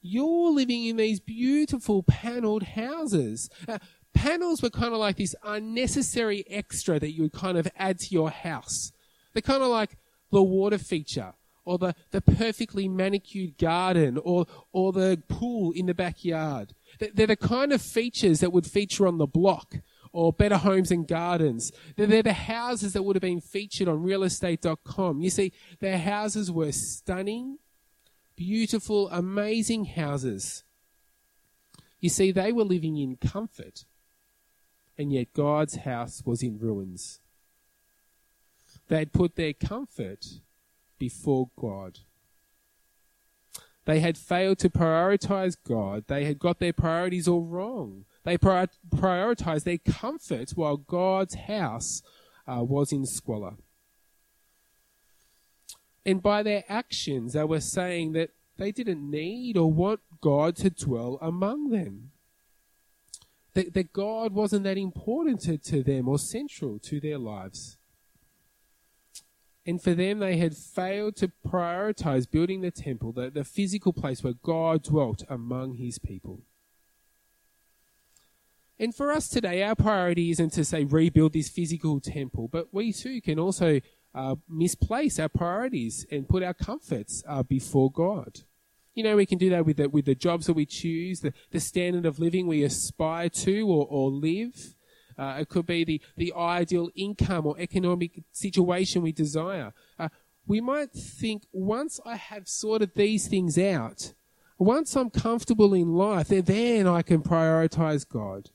You're 0.02 0.52
living 0.52 0.86
in 0.86 0.98
these 0.98 1.20
beautiful 1.20 2.02
panelled 2.02 2.64
houses. 2.64 3.52
Uh, 3.68 3.78
panels 4.16 4.64
were 4.64 4.72
kind 4.72 4.94
of 4.94 5.00
like 5.00 5.18
this 5.18 5.36
unnecessary 5.44 6.44
extra 6.50 7.00
that 7.00 7.12
you 7.12 7.22
would 7.22 7.34
kind 7.34 7.56
of 7.56 7.68
add 7.78 8.00
to 8.00 8.08
your 8.10 8.32
house. 8.32 8.92
They're 9.34 9.44
kind 9.44 9.62
of 9.62 9.70
like 9.70 9.96
the 10.32 10.42
water 10.42 10.80
feature 10.80 11.34
or 11.66 11.78
the, 11.78 11.94
the 12.10 12.22
perfectly 12.22 12.88
manicured 12.88 13.60
garden 13.60 14.18
or, 14.24 14.48
or 14.72 14.92
the 14.92 15.22
pool 15.28 15.72
in 15.72 15.86
the 15.86 15.94
backyard. 15.94 16.74
They're 17.00 17.28
the 17.28 17.36
kind 17.36 17.72
of 17.72 17.82
features 17.82 18.40
that 18.40 18.52
would 18.52 18.66
feature 18.66 19.06
on 19.06 19.20
the 19.20 19.28
block 19.28 19.76
or 20.12 20.34
Better 20.34 20.58
Homes 20.58 20.90
and 20.90 21.08
Gardens. 21.08 21.72
They're 21.96 22.24
the 22.24 22.34
houses 22.34 22.94
that 22.94 23.04
would 23.04 23.16
have 23.16 23.22
been 23.22 23.42
featured 23.42 23.88
on 23.88 24.04
realestate.com. 24.04 25.22
You 25.22 25.30
see, 25.30 25.52
their 25.80 26.00
houses 26.00 26.52
were 26.52 26.72
stunning, 26.72 27.60
beautiful, 28.36 29.10
amazing 29.10 29.86
houses. 29.86 30.64
You 32.00 32.10
see, 32.10 32.32
they 32.32 32.52
were 32.52 32.64
living 32.64 32.98
in 32.98 33.18
comfort, 33.18 33.86
and 34.98 35.12
yet 35.12 35.34
God's 35.34 35.78
house 35.78 36.22
was 36.26 36.44
in 36.44 36.60
ruins. 36.60 37.20
They'd 38.88 39.14
put 39.14 39.36
their 39.36 39.54
comfort 39.54 40.26
before 41.00 41.50
God. 41.56 42.00
They 43.86 44.00
had 44.00 44.18
failed 44.18 44.60
to 44.60 44.70
prioritize 44.70 45.56
God. 45.64 46.06
They 46.08 46.26
had 46.26 46.40
got 46.40 46.60
their 46.60 46.74
priorities 46.74 47.28
all 47.28 47.44
wrong. 47.44 48.06
They 48.24 48.38
prioritized 48.38 49.64
their 49.64 49.78
comfort 49.78 50.52
while 50.52 50.78
God's 50.78 51.36
house 51.36 52.02
uh, 52.48 52.64
was 52.64 52.92
in 52.92 53.06
squalor. 53.06 53.56
And 56.06 56.22
by 56.22 56.44
their 56.44 56.64
actions, 56.70 57.34
they 57.34 57.44
were 57.44 57.60
saying 57.60 58.14
that 58.14 58.30
they 58.58 58.72
didn't 58.72 59.10
need 59.10 59.58
or 59.58 59.72
want 59.72 60.02
God 60.22 60.56
to 60.58 60.70
dwell 60.70 61.18
among 61.22 61.72
them. 61.72 62.12
That, 63.54 63.74
that 63.74 63.94
God 63.94 64.34
wasn't 64.34 64.66
that 64.66 64.78
important 64.78 65.42
to, 65.42 65.58
to 65.58 65.82
them 65.82 66.08
or 66.08 66.20
central 66.20 66.78
to 66.80 67.00
their 67.00 67.18
lives. 67.18 67.78
And 69.66 69.82
for 69.82 69.96
them, 69.96 70.20
they 70.20 70.38
had 70.38 70.56
failed 70.56 71.16
to 71.18 71.32
prioritize 71.48 72.30
building 72.30 72.62
the 72.62 72.70
temple, 72.70 73.14
the, 73.14 73.32
the 73.32 73.44
physical 73.44 73.94
place 73.94 74.24
where 74.24 74.34
God 74.34 74.84
dwelt 74.84 75.24
among 75.28 75.76
his 75.76 75.98
people. 75.98 76.42
And 78.78 78.94
for 78.94 79.12
us 79.12 79.30
today, 79.30 79.64
our 79.64 79.76
priority 79.76 80.30
isn't 80.32 80.52
to 80.52 80.66
say 80.66 80.84
rebuild 80.84 81.34
this 81.34 81.50
physical 81.50 82.00
temple, 82.00 82.50
but 82.52 82.74
we 82.74 82.92
too 82.92 83.22
can 83.22 83.40
also 83.40 83.80
uh, 84.16 84.36
misplace 84.50 85.20
our 85.20 85.30
priorities 85.30 86.06
and 86.10 86.28
put 86.28 86.42
our 86.42 86.54
comforts 86.54 87.22
uh, 87.28 87.44
before 87.44 87.92
God. 87.92 88.40
You 88.94 89.04
know, 89.04 89.18
we 89.18 89.26
can 89.26 89.38
do 89.38 89.50
that 89.50 89.66
with 89.66 89.78
the, 89.78 89.90
with 89.90 90.06
the 90.06 90.16
jobs 90.16 90.46
that 90.46 90.54
we 90.54 90.66
choose, 90.66 91.20
the, 91.20 91.34
the 91.52 91.60
standard 91.60 92.06
of 92.06 92.18
living 92.18 92.48
we 92.48 92.64
aspire 92.64 93.28
to 93.30 93.68
or, 93.68 93.86
or 93.90 94.10
live. 94.10 94.74
Uh, 95.18 95.38
it 95.40 95.50
could 95.50 95.66
be 95.66 95.84
the, 95.84 96.02
the 96.16 96.34
ideal 96.34 96.90
income 96.96 97.46
or 97.46 97.60
economic 97.60 98.24
situation 98.32 99.02
we 99.02 99.12
desire. 99.12 99.74
Uh, 100.00 100.10
we 100.48 100.62
might 100.62 100.92
think 100.92 101.44
once 101.52 102.00
I 102.06 102.16
have 102.16 102.48
sorted 102.48 102.96
these 102.96 103.28
things 103.28 103.58
out, 103.58 104.14
once 104.58 104.96
I'm 104.96 105.10
comfortable 105.10 105.74
in 105.74 105.94
life, 105.94 106.30
then 106.30 106.88
I 106.88 107.02
can 107.02 107.22
prioritize 107.22 108.08
God. 108.08 108.50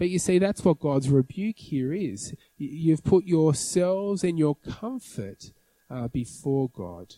But 0.00 0.08
you 0.08 0.18
see, 0.18 0.38
that's 0.38 0.64
what 0.64 0.80
God's 0.80 1.10
rebuke 1.10 1.58
here 1.58 1.92
is. 1.92 2.34
You've 2.56 3.04
put 3.04 3.26
yourselves 3.26 4.24
and 4.24 4.38
your 4.38 4.56
comfort 4.56 5.52
uh, 5.90 6.08
before 6.08 6.70
God. 6.70 7.16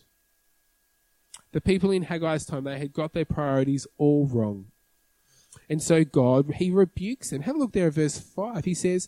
The 1.53 1.61
people 1.61 1.91
in 1.91 2.03
Haggai's 2.03 2.45
time, 2.45 2.65
they 2.65 2.77
had 2.77 2.91
got 2.91 3.13
their 3.13 3.23
priorities 3.23 3.87
all 3.97 4.27
wrong. 4.27 4.65
And 5.69 5.81
so 5.81 6.03
God, 6.03 6.55
he 6.55 6.71
rebukes 6.71 7.29
them. 7.29 7.43
Have 7.43 7.55
a 7.55 7.59
look 7.59 7.71
there 7.71 7.87
at 7.87 7.93
verse 7.93 8.19
5. 8.19 8.65
He 8.65 8.73
says, 8.73 9.07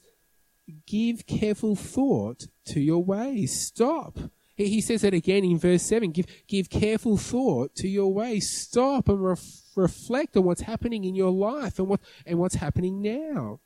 Give 0.88 1.28
careful 1.28 1.76
thought 1.76 2.48
to 2.68 2.80
your 2.80 3.04
ways. 3.04 3.60
Stop. 3.60 4.18
He 4.56 4.80
says 4.80 5.04
it 5.04 5.14
again 5.14 5.44
in 5.44 5.60
verse 5.60 5.84
7. 5.84 6.12
Give, 6.12 6.26
give 6.48 6.70
careful 6.70 7.18
thought 7.18 7.76
to 7.76 7.88
your 7.90 8.14
ways. 8.14 8.50
Stop 8.50 9.10
and 9.10 9.24
ref, 9.24 9.44
reflect 9.76 10.38
on 10.38 10.46
what's 10.46 10.62
happening 10.62 11.04
in 11.04 11.14
your 11.14 11.32
life 11.32 11.78
and, 11.78 11.90
what, 11.90 12.00
and 12.26 12.40
what's 12.40 12.56
happening 12.56 13.02
now. 13.02 13.60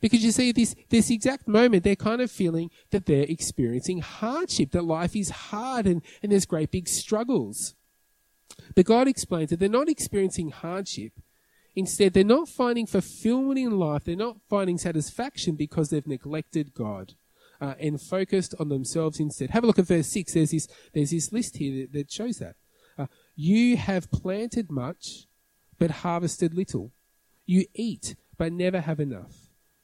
Because 0.00 0.24
you 0.24 0.32
see, 0.32 0.52
this, 0.52 0.74
this 0.88 1.10
exact 1.10 1.46
moment, 1.46 1.84
they're 1.84 1.96
kind 1.96 2.22
of 2.22 2.30
feeling 2.30 2.70
that 2.90 3.04
they're 3.04 3.26
experiencing 3.28 4.00
hardship, 4.00 4.70
that 4.70 4.84
life 4.84 5.14
is 5.14 5.28
hard 5.28 5.86
and, 5.86 6.00
and 6.22 6.32
there's 6.32 6.46
great 6.46 6.70
big 6.70 6.88
struggles. 6.88 7.74
But 8.74 8.86
God 8.86 9.08
explains 9.08 9.50
that 9.50 9.60
they're 9.60 9.68
not 9.68 9.90
experiencing 9.90 10.50
hardship. 10.50 11.12
Instead, 11.74 12.14
they're 12.14 12.24
not 12.24 12.48
finding 12.48 12.86
fulfillment 12.86 13.58
in 13.58 13.78
life. 13.78 14.04
They're 14.04 14.16
not 14.16 14.38
finding 14.48 14.78
satisfaction 14.78 15.56
because 15.56 15.90
they've 15.90 16.06
neglected 16.06 16.72
God. 16.72 17.12
Uh, 17.60 17.74
and 17.80 18.00
focused 18.00 18.54
on 18.60 18.68
themselves 18.68 19.18
instead. 19.18 19.50
Have 19.50 19.64
a 19.64 19.66
look 19.66 19.78
at 19.78 19.86
verse 19.86 20.08
6. 20.08 20.34
There's 20.34 20.50
this, 20.50 20.68
there's 20.92 21.10
this 21.10 21.32
list 21.32 21.56
here 21.56 21.86
that, 21.86 21.92
that 21.92 22.12
shows 22.12 22.38
that. 22.38 22.56
Uh, 22.98 23.06
you 23.34 23.76
have 23.76 24.10
planted 24.10 24.70
much, 24.70 25.26
but 25.78 25.90
harvested 25.90 26.52
little. 26.52 26.92
You 27.46 27.64
eat, 27.74 28.14
but 28.36 28.52
never 28.52 28.80
have 28.80 29.00
enough. 29.00 29.32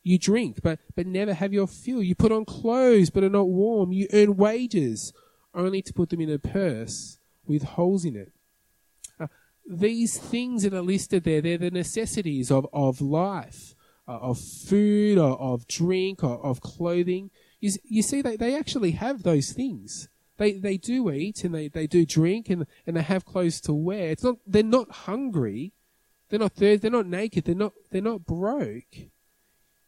You 0.03 0.19
drink, 0.19 0.61
but, 0.63 0.81
but 0.95 1.07
never 1.07 1.33
have 1.33 1.53
your 1.53 1.67
fill. 1.67 2.03
You 2.03 2.15
put 2.15 2.33
on 2.33 2.45
clothes, 2.45 3.09
but 3.09 3.25
are 3.25 3.31
not 3.31 3.49
warm. 3.49 3.93
You 3.93 4.07
earn 4.13 4.37
wages, 4.37 5.13
only 5.55 5.81
to 5.81 5.93
put 5.93 6.11
them 6.11 6.21
in 6.21 6.31
a 6.31 6.39
purse 6.39 7.19
with 7.47 7.63
holes 7.63 8.05
in 8.05 8.17
it 8.17 8.33
these 9.67 10.19
things 10.19 10.63
that 10.63 10.75
are 10.75 10.83
listed 10.83 11.25
there, 11.25 11.41
they're 11.41 11.59
the 11.59 11.71
necessities 11.71 12.51
of, 12.51 12.67
of 12.73 13.01
life, 13.01 13.75
uh, 14.09 14.19
of 14.19 14.39
food, 14.39 15.19
or 15.19 15.39
of 15.39 15.67
drink, 15.69 16.25
or 16.25 16.45
of 16.45 16.61
clothing. 16.61 17.31
You, 17.63 17.73
you 17.85 18.03
see, 18.03 18.21
they, 18.21 18.37
they 18.37 18.55
actually 18.55 18.91
have 18.91 19.23
those 19.23 19.53
things. 19.53 20.09
They, 20.37 20.53
they 20.53 20.77
do 20.77 21.11
eat 21.11 21.45
and 21.45 21.55
they, 21.55 21.69
they 21.69 21.87
do 21.87 22.05
drink 22.05 22.51
and, 22.51 22.67
and 22.87 22.97
they 22.97 23.03
have 23.03 23.25
clothes 23.25 23.59
to 23.63 23.73
wear. 23.73 24.11
It's 24.11 24.25
not, 24.25 24.37
they're 24.47 24.63
not 24.63 24.91
hungry. 24.91 25.73
They're 26.29 26.41
not 26.41 26.53
thirsty. 26.53 26.77
They're 26.77 26.91
not 26.91 27.07
naked. 27.07 27.45
They're 27.45 27.55
not, 27.55 27.73
they're 27.91 28.03
not 28.03 28.27
broke. 28.27 28.97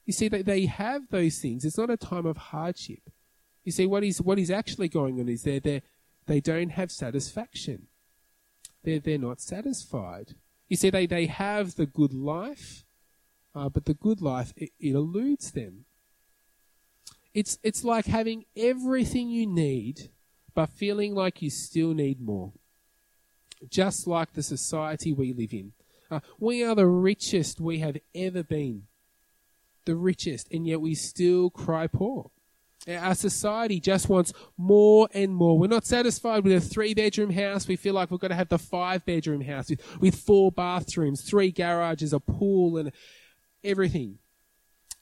You 0.06 0.12
see, 0.12 0.28
they, 0.28 0.40
they 0.40 0.64
have 0.66 1.10
those 1.10 1.38
things. 1.38 1.66
It's 1.66 1.76
not 1.76 1.90
a 1.90 1.98
time 1.98 2.24
of 2.24 2.38
hardship. 2.38 3.10
You 3.64 3.72
see, 3.72 3.86
what 3.86 4.04
is, 4.04 4.22
what 4.22 4.38
is 4.38 4.50
actually 4.50 4.88
going 4.88 5.20
on 5.20 5.28
is 5.28 5.42
they 5.42 5.58
they 5.58 5.82
they 6.26 6.40
don't 6.40 6.70
have 6.70 6.90
satisfaction 6.90 7.88
they're, 8.84 9.00
they're 9.00 9.18
not 9.18 9.40
satisfied. 9.40 10.34
You 10.68 10.76
see, 10.76 10.90
they, 10.90 11.06
they 11.06 11.26
have 11.26 11.74
the 11.74 11.86
good 11.86 12.12
life, 12.12 12.84
uh, 13.54 13.68
but 13.68 13.86
the 13.86 13.94
good 13.94 14.20
life, 14.20 14.52
it, 14.56 14.70
it 14.78 14.94
eludes 14.94 15.50
them. 15.52 15.86
It's, 17.34 17.58
it's 17.62 17.84
like 17.84 18.06
having 18.06 18.44
everything 18.56 19.28
you 19.28 19.46
need, 19.46 20.10
but 20.54 20.70
feeling 20.70 21.14
like 21.14 21.42
you 21.42 21.50
still 21.50 21.92
need 21.92 22.20
more. 22.20 22.52
Just 23.68 24.06
like 24.06 24.32
the 24.32 24.42
society 24.42 25.12
we 25.12 25.32
live 25.32 25.52
in. 25.52 25.72
Uh, 26.10 26.20
we 26.38 26.62
are 26.62 26.74
the 26.74 26.86
richest 26.86 27.60
we 27.60 27.80
have 27.80 27.96
ever 28.14 28.42
been. 28.42 28.84
The 29.84 29.96
richest, 29.96 30.50
and 30.52 30.66
yet 30.66 30.80
we 30.80 30.94
still 30.94 31.50
cry 31.50 31.86
poor. 31.86 32.30
Our 32.86 33.14
society 33.14 33.80
just 33.80 34.08
wants 34.08 34.32
more 34.58 35.08
and 35.14 35.34
more. 35.34 35.58
We're 35.58 35.68
not 35.68 35.86
satisfied 35.86 36.44
with 36.44 36.52
a 36.52 36.60
three 36.60 36.92
bedroom 36.92 37.30
house. 37.30 37.66
We 37.66 37.76
feel 37.76 37.94
like 37.94 38.10
we've 38.10 38.20
got 38.20 38.28
to 38.28 38.34
have 38.34 38.50
the 38.50 38.58
five 38.58 39.06
bedroom 39.06 39.40
house 39.40 39.70
with, 39.70 40.00
with 40.00 40.16
four 40.16 40.52
bathrooms, 40.52 41.22
three 41.22 41.50
garages, 41.50 42.12
a 42.12 42.20
pool, 42.20 42.76
and 42.76 42.92
everything. 43.62 44.18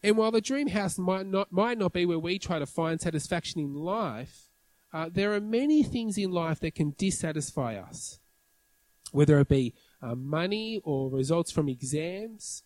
And 0.03 0.17
while 0.17 0.33
the 0.33 0.41
dream 0.41 0.69
house 0.69 0.99
might 0.99 1.27
not, 1.27 1.53
might 1.53 1.79
not 1.79 1.93
be 1.93 2.07
where 2.07 2.19
we 2.19 2.39
try 2.39 2.59
to 2.59 2.67
find 2.67 3.01
satisfaction 3.01 3.61
in 3.61 3.75
life, 3.75 4.49
uh, 4.93 5.09
there 5.13 5.33
are 5.33 5.41
many 5.41 5.83
things 5.83 6.19
in 6.19 6.31
life 6.33 6.61
that 6.61 6.75
can 6.75 6.95
dissatisfy 6.99 7.77
us. 7.77 8.19
Whether 9.13 9.39
it 9.41 9.49
be 9.49 9.75
uh, 10.03 10.15
money 10.15 10.81
or 10.85 11.11
results 11.11 11.53
from 11.53 11.69
exams, 11.69 12.65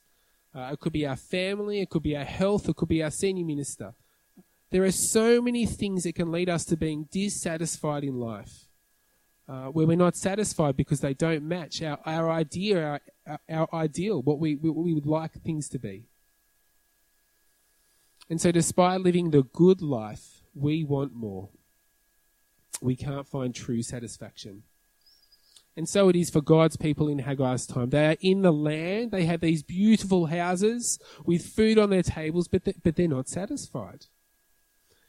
uh, 0.54 0.70
it 0.72 0.80
could 0.80 0.92
be 0.92 1.06
our 1.06 1.16
family, 1.16 1.80
it 1.80 1.90
could 1.90 2.02
be 2.02 2.16
our 2.16 2.24
health, 2.24 2.68
it 2.68 2.76
could 2.76 2.88
be 2.88 3.02
our 3.02 3.10
senior 3.10 3.44
minister. 3.44 3.94
There 4.70 4.84
are 4.84 4.90
so 4.90 5.42
many 5.42 5.66
things 5.66 6.04
that 6.04 6.14
can 6.14 6.32
lead 6.32 6.48
us 6.48 6.64
to 6.66 6.76
being 6.76 7.08
dissatisfied 7.10 8.04
in 8.04 8.18
life. 8.18 8.68
Uh, 9.48 9.66
where 9.66 9.86
we're 9.86 9.96
not 9.96 10.16
satisfied 10.16 10.76
because 10.76 11.00
they 11.00 11.14
don't 11.14 11.44
match 11.44 11.80
our, 11.80 12.00
our 12.04 12.28
idea, 12.32 13.00
our, 13.28 13.38
our 13.48 13.68
ideal, 13.72 14.20
what 14.20 14.40
we, 14.40 14.56
what 14.56 14.74
we 14.74 14.92
would 14.92 15.06
like 15.06 15.32
things 15.34 15.68
to 15.68 15.78
be. 15.78 16.08
And 18.28 18.40
so, 18.40 18.50
despite 18.50 19.00
living 19.00 19.30
the 19.30 19.42
good 19.42 19.80
life, 19.80 20.42
we 20.54 20.82
want 20.82 21.14
more. 21.14 21.50
We 22.80 22.96
can't 22.96 23.26
find 23.26 23.54
true 23.54 23.82
satisfaction. 23.82 24.64
And 25.76 25.88
so 25.88 26.08
it 26.08 26.16
is 26.16 26.30
for 26.30 26.40
God's 26.40 26.78
people 26.78 27.06
in 27.06 27.18
Haggai's 27.18 27.66
time. 27.66 27.90
They 27.90 28.06
are 28.06 28.16
in 28.20 28.40
the 28.40 28.52
land, 28.52 29.10
they 29.10 29.26
have 29.26 29.40
these 29.42 29.62
beautiful 29.62 30.26
houses 30.26 30.98
with 31.24 31.44
food 31.44 31.78
on 31.78 31.90
their 31.90 32.02
tables, 32.02 32.48
but, 32.48 32.62
but 32.82 32.96
they're 32.96 33.06
not 33.06 33.28
satisfied. 33.28 34.06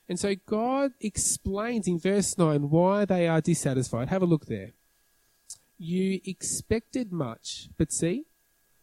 And 0.10 0.20
so 0.20 0.36
God 0.46 0.92
explains 1.00 1.88
in 1.88 2.00
verse 2.00 2.38
9 2.38 2.70
why 2.70 3.06
they 3.06 3.28
are 3.28 3.42
dissatisfied. 3.42 4.10
Have 4.10 4.22
a 4.22 4.26
look 4.26 4.46
there. 4.46 4.74
You 5.78 6.20
expected 6.26 7.12
much, 7.12 7.70
but 7.78 7.94
see, 7.94 8.26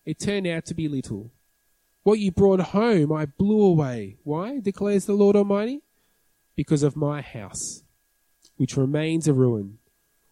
it 0.07 0.19
turned 0.19 0.47
out 0.47 0.65
to 0.67 0.75
be 0.75 0.89
little. 0.89 1.33
What 2.05 2.21
you 2.21 2.31
brought 2.31 2.61
home 2.61 3.13
I 3.13 3.27
blew 3.27 3.63
away. 3.63 4.19
Why? 4.23 4.61
declares 4.61 5.07
the 5.07 5.15
Lord 5.15 5.35
Almighty. 5.35 5.83
Because 6.55 6.85
of 6.85 6.95
my 6.95 7.21
house, 7.21 7.83
which 8.57 8.77
remains 8.77 9.27
a 9.27 9.33
ruin, 9.33 9.79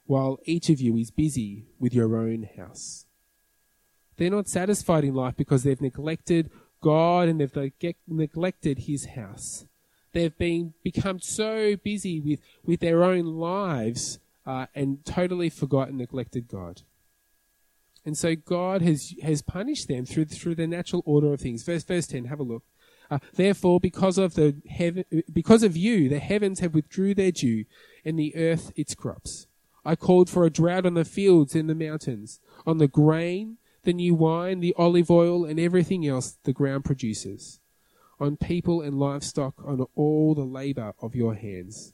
while 0.07 0.39
each 0.45 0.69
of 0.69 0.81
you 0.81 0.97
is 0.97 1.11
busy 1.11 1.65
with 1.81 1.93
your 1.93 2.17
own 2.17 2.49
house. 2.57 3.07
They're 4.17 4.31
not 4.31 4.49
satisfied 4.49 5.03
in 5.03 5.15
life 5.15 5.35
because 5.37 5.65
they've 5.65 5.81
neglected 5.81 6.51
God 6.81 7.27
and 7.29 7.41
they've 7.41 7.95
neglected 8.07 8.81
His 8.81 9.07
house. 9.07 9.65
They've 10.13 10.37
been 10.37 10.75
become 10.85 11.19
so 11.19 11.75
busy 11.77 12.21
with, 12.21 12.41
with 12.65 12.81
their 12.81 13.03
own 13.03 13.25
lives 13.25 14.21
uh, 14.47 14.67
and 14.75 15.05
totally 15.05 15.49
forgotten, 15.49 15.97
neglected 15.97 16.47
God. 16.47 16.83
And 18.05 18.19
so 18.19 18.35
God 18.35 18.83
has, 18.83 19.15
has 19.23 19.43
punished 19.43 19.89
them 19.89 20.05
through, 20.05 20.27
through 20.27 20.57
the 20.57 20.67
natural 20.67 21.03
order 21.07 21.33
of 21.33 21.41
things. 21.41 21.63
Verse, 21.63 21.85
verse 21.85 22.07
10, 22.07 22.25
have 22.27 22.41
a 22.41 22.45
look. 22.45 22.65
Uh, 23.11 23.19
Therefore, 23.35 23.79
because 23.79 24.19
of 24.19 24.35
the 24.35 24.57
heaven, 24.69 25.05
because 25.33 25.63
of 25.63 25.77
you, 25.77 26.09
the 26.09 26.19
heavens 26.19 26.61
have 26.61 26.75
withdrew 26.75 27.15
their 27.15 27.31
dew 27.31 27.65
and 28.05 28.19
the 28.19 28.35
earth 28.35 28.73
its 28.75 28.95
crops. 28.95 29.47
I 29.85 29.97
called 29.97 30.31
for 30.31 30.45
a 30.45 30.51
drought 30.51 30.87
on 30.87 30.95
the 30.95 31.05
fields 31.05 31.55
and 31.55 31.69
the 31.69 31.75
mountains, 31.75 32.41
on 32.67 32.79
the 32.79 32.89
grain, 32.89 33.59
the 33.83 33.93
new 33.93 34.15
wine, 34.15 34.61
the 34.61 34.75
olive 34.79 35.11
oil, 35.11 35.45
and 35.45 35.59
everything 35.59 36.07
else 36.07 36.39
the 36.45 36.53
ground 36.53 36.85
produces, 36.85 37.61
on 38.21 38.37
people 38.37 38.81
and 38.81 38.99
livestock, 38.99 39.55
on 39.65 39.85
all 39.95 40.35
the 40.35 40.45
labor 40.45 40.95
of 41.01 41.17
your 41.17 41.35
hands. 41.35 41.93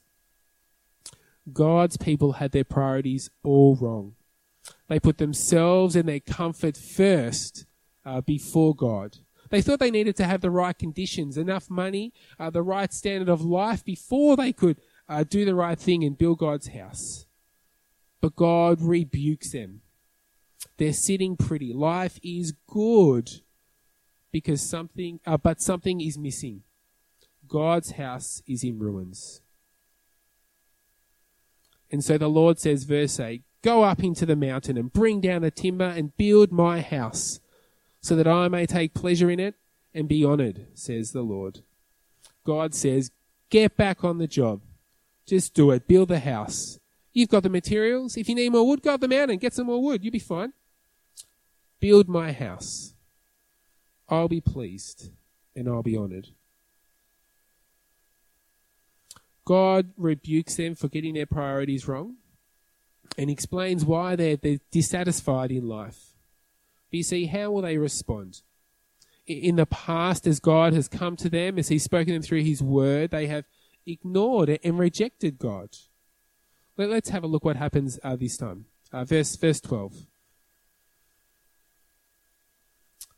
God's 1.51 1.97
people 1.97 2.33
had 2.33 2.51
their 2.51 2.63
priorities 2.63 3.31
all 3.43 3.75
wrong. 3.75 4.15
They 4.87 4.99
put 4.99 5.17
themselves 5.17 5.95
and 5.95 6.07
their 6.07 6.19
comfort 6.19 6.77
first 6.77 7.65
uh, 8.05 8.21
before 8.21 8.75
God. 8.75 9.17
They 9.49 9.61
thought 9.61 9.79
they 9.79 9.91
needed 9.91 10.15
to 10.17 10.25
have 10.25 10.41
the 10.41 10.51
right 10.51 10.77
conditions, 10.77 11.37
enough 11.37 11.69
money, 11.69 12.13
uh, 12.39 12.49
the 12.49 12.61
right 12.61 12.93
standard 12.93 13.29
of 13.29 13.41
life 13.41 13.83
before 13.83 14.35
they 14.35 14.53
could 14.53 14.77
uh, 15.07 15.23
do 15.23 15.43
the 15.43 15.55
right 15.55 15.79
thing 15.79 16.03
and 16.03 16.17
build 16.17 16.39
God's 16.39 16.67
house. 16.67 17.25
But 18.21 18.35
God 18.35 18.81
rebukes 18.81 19.51
them. 19.51 19.81
They're 20.77 20.93
sitting 20.93 21.35
pretty. 21.35 21.73
Life 21.73 22.19
is 22.21 22.53
good 22.67 23.41
because 24.31 24.61
something, 24.61 25.19
uh, 25.25 25.37
but 25.37 25.61
something 25.61 25.99
is 25.99 26.17
missing. 26.17 26.61
God's 27.47 27.91
house 27.91 28.43
is 28.47 28.63
in 28.63 28.77
ruins. 28.77 29.41
And 31.91 32.03
so 32.03 32.17
the 32.17 32.29
Lord 32.29 32.59
says, 32.59 32.83
verse 32.83 33.19
8, 33.19 33.41
Go 33.61 33.83
up 33.83 34.03
into 34.03 34.25
the 34.25 34.35
mountain 34.35 34.77
and 34.77 34.91
bring 34.91 35.19
down 35.19 35.41
the 35.41 35.51
timber 35.51 35.85
and 35.85 36.15
build 36.15 36.51
my 36.51 36.81
house, 36.81 37.39
so 38.01 38.15
that 38.15 38.27
I 38.27 38.47
may 38.47 38.65
take 38.65 38.93
pleasure 38.93 39.29
in 39.29 39.39
it 39.39 39.55
and 39.93 40.07
be 40.07 40.23
honored, 40.23 40.67
says 40.73 41.11
the 41.11 41.21
Lord. 41.21 41.59
God 42.45 42.73
says, 42.73 43.11
Get 43.49 43.75
back 43.75 44.03
on 44.03 44.17
the 44.17 44.27
job. 44.27 44.61
Just 45.25 45.53
do 45.53 45.71
it. 45.71 45.87
Build 45.87 46.09
the 46.09 46.19
house. 46.19 46.79
You've 47.13 47.29
got 47.29 47.43
the 47.43 47.49
materials. 47.49 48.15
If 48.15 48.29
you 48.29 48.35
need 48.35 48.51
more 48.51 48.65
wood, 48.65 48.81
go 48.81 48.93
up 48.93 49.01
the 49.01 49.07
mountain, 49.07 49.37
get 49.37 49.53
some 49.53 49.67
more 49.67 49.81
wood. 49.81 50.03
You'll 50.03 50.11
be 50.11 50.19
fine. 50.19 50.53
Build 51.79 52.07
my 52.07 52.31
house. 52.31 52.93
I'll 54.07 54.27
be 54.27 54.41
pleased 54.41 55.11
and 55.55 55.67
I'll 55.67 55.83
be 55.83 55.97
honored. 55.97 56.29
God 59.45 59.89
rebukes 59.97 60.55
them 60.55 60.75
for 60.75 60.87
getting 60.87 61.15
their 61.15 61.25
priorities 61.25 61.87
wrong 61.87 62.15
and 63.17 63.29
explains 63.29 63.85
why 63.85 64.15
they're, 64.15 64.37
they're 64.37 64.59
dissatisfied 64.71 65.51
in 65.51 65.67
life. 65.67 66.13
But 66.89 66.97
you 66.97 67.03
see, 67.03 67.25
how 67.25 67.51
will 67.51 67.61
they 67.61 67.77
respond? 67.77 68.41
In 69.27 69.57
the 69.57 69.65
past, 69.65 70.25
as 70.25 70.39
God 70.39 70.73
has 70.73 70.87
come 70.87 71.15
to 71.17 71.29
them, 71.29 71.59
as 71.59 71.67
He's 71.67 71.83
spoken 71.83 72.13
them 72.13 72.21
through 72.21 72.43
His 72.43 72.63
Word, 72.63 73.11
they 73.11 73.27
have 73.27 73.45
ignored 73.85 74.59
and 74.63 74.79
rejected 74.79 75.37
God. 75.37 75.69
Let, 76.77 76.89
us 76.89 77.09
have 77.09 77.23
a 77.23 77.27
look 77.27 77.43
what 77.43 77.57
happens 77.57 77.99
uh, 78.03 78.15
this 78.15 78.37
time. 78.37 78.65
Uh, 78.91 79.03
verse, 79.03 79.35
verse 79.35 79.59
12. 79.59 79.93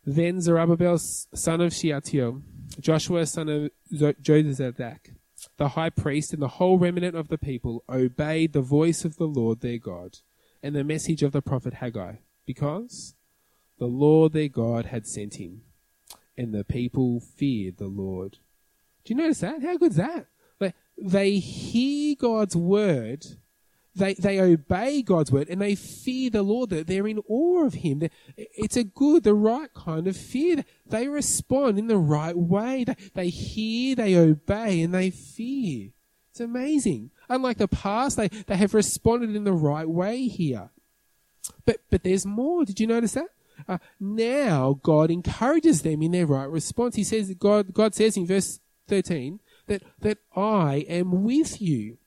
Then 0.04 0.42
Zerubbabel, 0.42 0.98
son 0.98 1.62
of 1.62 1.74
Shealtiel, 1.74 2.42
Joshua, 2.80 3.26
son 3.26 3.50
of 3.50 3.70
Jozadak, 3.94 5.16
the 5.58 5.70
high 5.70 5.90
priest 5.90 6.34
and 6.34 6.42
the 6.42 6.48
whole 6.48 6.78
remnant 6.78 7.16
of 7.16 7.28
the 7.28 7.38
people 7.38 7.84
obeyed 7.90 8.54
the 8.54 8.62
voice 8.62 9.06
of 9.06 9.18
the 9.18 9.28
Lord 9.28 9.62
their 9.62 9.78
God 9.78 10.20
and 10.62 10.76
the 10.76 10.84
message 10.84 11.24
of 11.24 11.32
the 11.32 11.42
prophet 11.42 11.76
Haggai, 11.76 12.16
because 12.46 13.16
the 13.80 13.88
Lord 13.88 14.34
their 14.34 14.48
God 14.48 14.86
had 14.86 15.08
sent 15.08 15.36
him, 15.36 15.62
and 16.38 16.54
the 16.54 16.64
people 16.64 17.20
feared 17.20 17.78
the 17.78 17.88
Lord. 17.88 18.38
Do 19.04 19.14
you 19.14 19.20
notice 19.20 19.40
that? 19.40 19.64
How 19.64 19.78
good's 19.78 19.96
that? 19.96 20.28
Like, 20.60 20.76
they 20.98 21.40
hear 21.40 22.16
God's 22.16 22.56
word 22.56 23.26
they, 23.94 24.14
they 24.14 24.40
obey 24.40 25.02
God's 25.02 25.32
word 25.32 25.50
and 25.50 25.62
they 25.62 25.76
fear 25.76 26.30
the 26.30 26.44
Lord. 26.44 26.70
They're 26.70 27.08
in 27.08 27.20
awe 27.28 27.66
of 27.66 27.76
Him. 27.76 28.08
It's 28.38 28.78
a 28.78 28.84
good, 28.84 29.24
the 29.24 29.34
right 29.34 29.74
kind 29.74 30.08
of 30.08 30.16
fear. 30.16 30.64
They 30.86 31.08
respond 31.08 31.78
in 31.78 31.88
the 31.88 31.98
right 31.98 32.38
way. 32.38 32.84
They, 32.86 32.96
they 33.14 33.30
hear, 33.30 33.96
they 33.96 34.16
obey, 34.16 34.82
and 34.82 34.94
they 34.94 35.10
fear. 35.10 35.90
It's 36.32 36.40
amazing. 36.40 37.12
Unlike 37.28 37.58
the 37.58 37.68
past, 37.68 38.16
they, 38.16 38.30
they 38.30 38.56
have 38.56 38.74
responded 38.74 39.36
in 39.36 39.44
the 39.44 39.52
right 39.52 39.88
way 39.88 40.28
here. 40.28 40.70
But, 41.66 41.82
but 41.90 42.04
there's 42.04 42.26
more. 42.26 42.64
Did 42.64 42.80
you 42.80 42.88
notice 42.88 43.14
that? 43.14 43.28
Uh, 43.68 43.78
now 44.00 44.80
God 44.82 45.12
encourages 45.12 45.82
them 45.82 46.02
in 46.02 46.12
their 46.12 46.26
right 46.26 46.50
response. 46.50 46.96
He 46.96 47.04
says, 47.04 47.34
God, 47.38 47.74
God 47.74 47.94
says 47.94 48.16
in 48.16 48.26
verse 48.26 48.60
13 48.88 49.40
that, 49.68 49.84
that 50.00 50.20
I 50.36 50.86
am 50.88 51.24
with 51.24 51.62
you. 51.62 51.98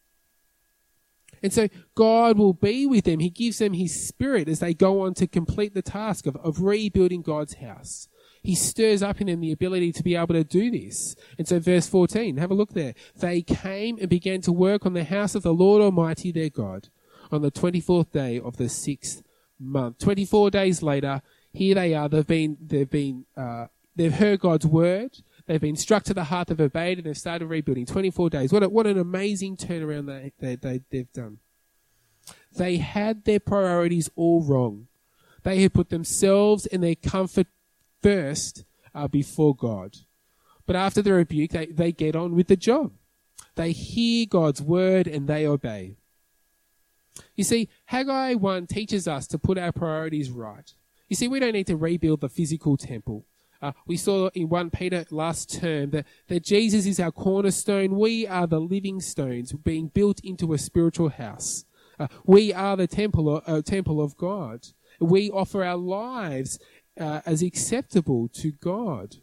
And 1.45 1.53
so 1.53 1.69
God 1.95 2.39
will 2.39 2.55
be 2.55 2.87
with 2.87 3.05
them. 3.05 3.21
He 3.21 3.29
gives 3.29 3.59
them 3.59 3.75
His 3.75 4.09
Spirit 4.09 4.49
as 4.49 4.61
they 4.61 4.73
go 4.73 5.03
on 5.03 5.13
to 5.15 5.27
complete 5.27 5.75
the 5.75 5.83
task 5.83 6.27
of, 6.27 6.37
of 6.37 6.63
rebuilding 6.63 7.21
God's 7.21 7.57
house. 7.57 8.09
He 8.43 8.55
stirs 8.55 9.03
up 9.03 9.21
in 9.21 9.27
them 9.27 9.43
the 9.43 9.53
ability 9.53 9.93
to 9.93 10.03
be 10.03 10.17
able 10.17 10.33
to 10.33 10.43
do 10.43 10.71
this. 10.71 11.15
And 11.37 11.47
so 11.47 11.61
verse 11.61 11.87
14, 11.87 12.39
have 12.39 12.51
a 12.51 12.55
look 12.55 12.73
there. 12.73 12.95
They 13.15 13.43
came 13.43 13.99
and 14.01 14.09
began 14.09 14.41
to 14.41 14.53
work 14.53 14.87
on 14.87 14.95
the 14.95 15.05
house 15.05 15.35
of 15.35 15.43
the 15.43 15.53
Lord 15.53 15.83
Almighty 15.83 16.33
their 16.33 16.49
God 16.49 16.89
on 17.31 17.43
the 17.43 17.51
24th 17.51 18.11
day 18.11 18.41
of 18.41 18.57
the 18.57 18.71
sixth 18.71 19.23
month. 19.61 19.99
24 19.99 20.51
days 20.51 20.83
later, 20.83 21.21
here 21.53 21.75
they 21.75 21.93
are. 21.93 22.09
They've 22.09 22.27
been, 22.27 22.57
they've 22.59 22.91
been, 22.91 23.27
uh, 23.37 23.67
they've 23.95 24.15
heard 24.15 24.41
God's 24.41 24.65
word. 24.65 25.19
They've 25.47 25.61
been 25.61 25.77
struck 25.77 26.05
to 26.05 26.15
the 26.15 26.25
heart, 26.25 26.49
they've 26.49 26.61
obeyed, 26.61 26.99
and 26.99 27.07
they've 27.07 27.17
started 27.17 27.47
rebuilding. 27.47 27.87
24 27.87 28.31
days. 28.31 28.53
What, 28.53 28.63
a, 28.63 28.69
what 28.69 28.87
an 28.87 28.99
amazing 28.99 29.57
turnaround 29.57 30.07
they, 30.07 30.33
they, 30.39 30.57
they, 30.57 30.81
they've 30.91 31.13
done. 31.13 31.39
They 32.57 32.79
had 32.79 33.25
their 33.25 33.41
priorities 33.41 34.09
all 34.17 34.43
wrong. 34.43 34.87
They 35.43 35.61
had 35.61 35.75
put 35.75 35.91
themselves 35.91 36.65
and 36.67 36.83
their 36.83 36.95
comfort 36.95 37.47
first 38.03 38.65
uh, 38.95 39.09
before 39.09 39.55
God. 39.55 39.97
But 40.67 40.77
after 40.77 41.03
the 41.03 41.13
rebuke, 41.13 41.51
they, 41.51 41.67
they 41.67 41.93
get 41.93 42.17
on 42.17 42.35
with 42.35 42.49
the 42.49 42.57
job. 42.57 42.93
They 43.57 43.73
hear 43.73 44.27
God's 44.27 44.63
word 44.63 45.07
and 45.07 45.29
they 45.29 45.47
obey. 45.47 45.97
You 47.37 47.45
see, 47.45 47.69
Haggai 47.87 48.35
1 48.35 48.67
teaches 48.67 49.07
us 49.07 49.27
to 49.29 49.39
put 49.39 49.59
our 49.59 49.73
priorities 49.73 50.31
right. 50.31 50.73
You 51.09 51.17
see, 51.17 51.29
we 51.29 51.39
don't 51.39 51.53
need 51.53 51.67
to 51.67 51.77
rebuild 51.77 52.23
the 52.23 52.29
physical 52.29 52.77
temple. 52.77 53.27
Uh, 53.65 53.73
we 53.87 53.97
saw 53.97 54.29
in 54.35 54.47
1 54.51 54.69
Peter 54.69 55.07
last 55.11 55.59
term 55.59 55.89
that, 55.89 56.05
that 56.29 56.45
Jesus 56.45 56.85
is 56.85 57.01
our 57.01 57.11
cornerstone. 57.11 57.97
We 57.97 58.27
are 58.27 58.47
the 58.47 58.61
living 58.61 59.01
stones 59.01 59.55
being 59.55 59.87
built 59.87 60.21
into 60.23 60.53
a 60.53 60.59
spiritual 60.59 61.09
house. 61.09 61.65
Uh, 61.99 62.09
we 62.27 62.53
are 62.53 62.77
the 62.77 62.87
temple, 62.87 63.43
uh, 63.47 63.63
temple 63.63 64.03
of 64.03 64.19
God. 64.19 64.67
We 65.01 65.31
offer 65.31 65.65
our 65.65 65.79
lives 65.79 66.59
uh, 67.01 67.23
as 67.25 67.43
acceptable 67.43 68.29
to 68.35 68.53
God. 68.53 69.17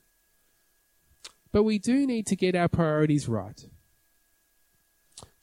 But 1.51 1.61
we 1.61 1.77
do 1.77 2.07
need 2.07 2.25
to 2.25 2.35
get 2.35 2.55
our 2.55 2.67
priorities 2.67 3.29
right. 3.29 3.63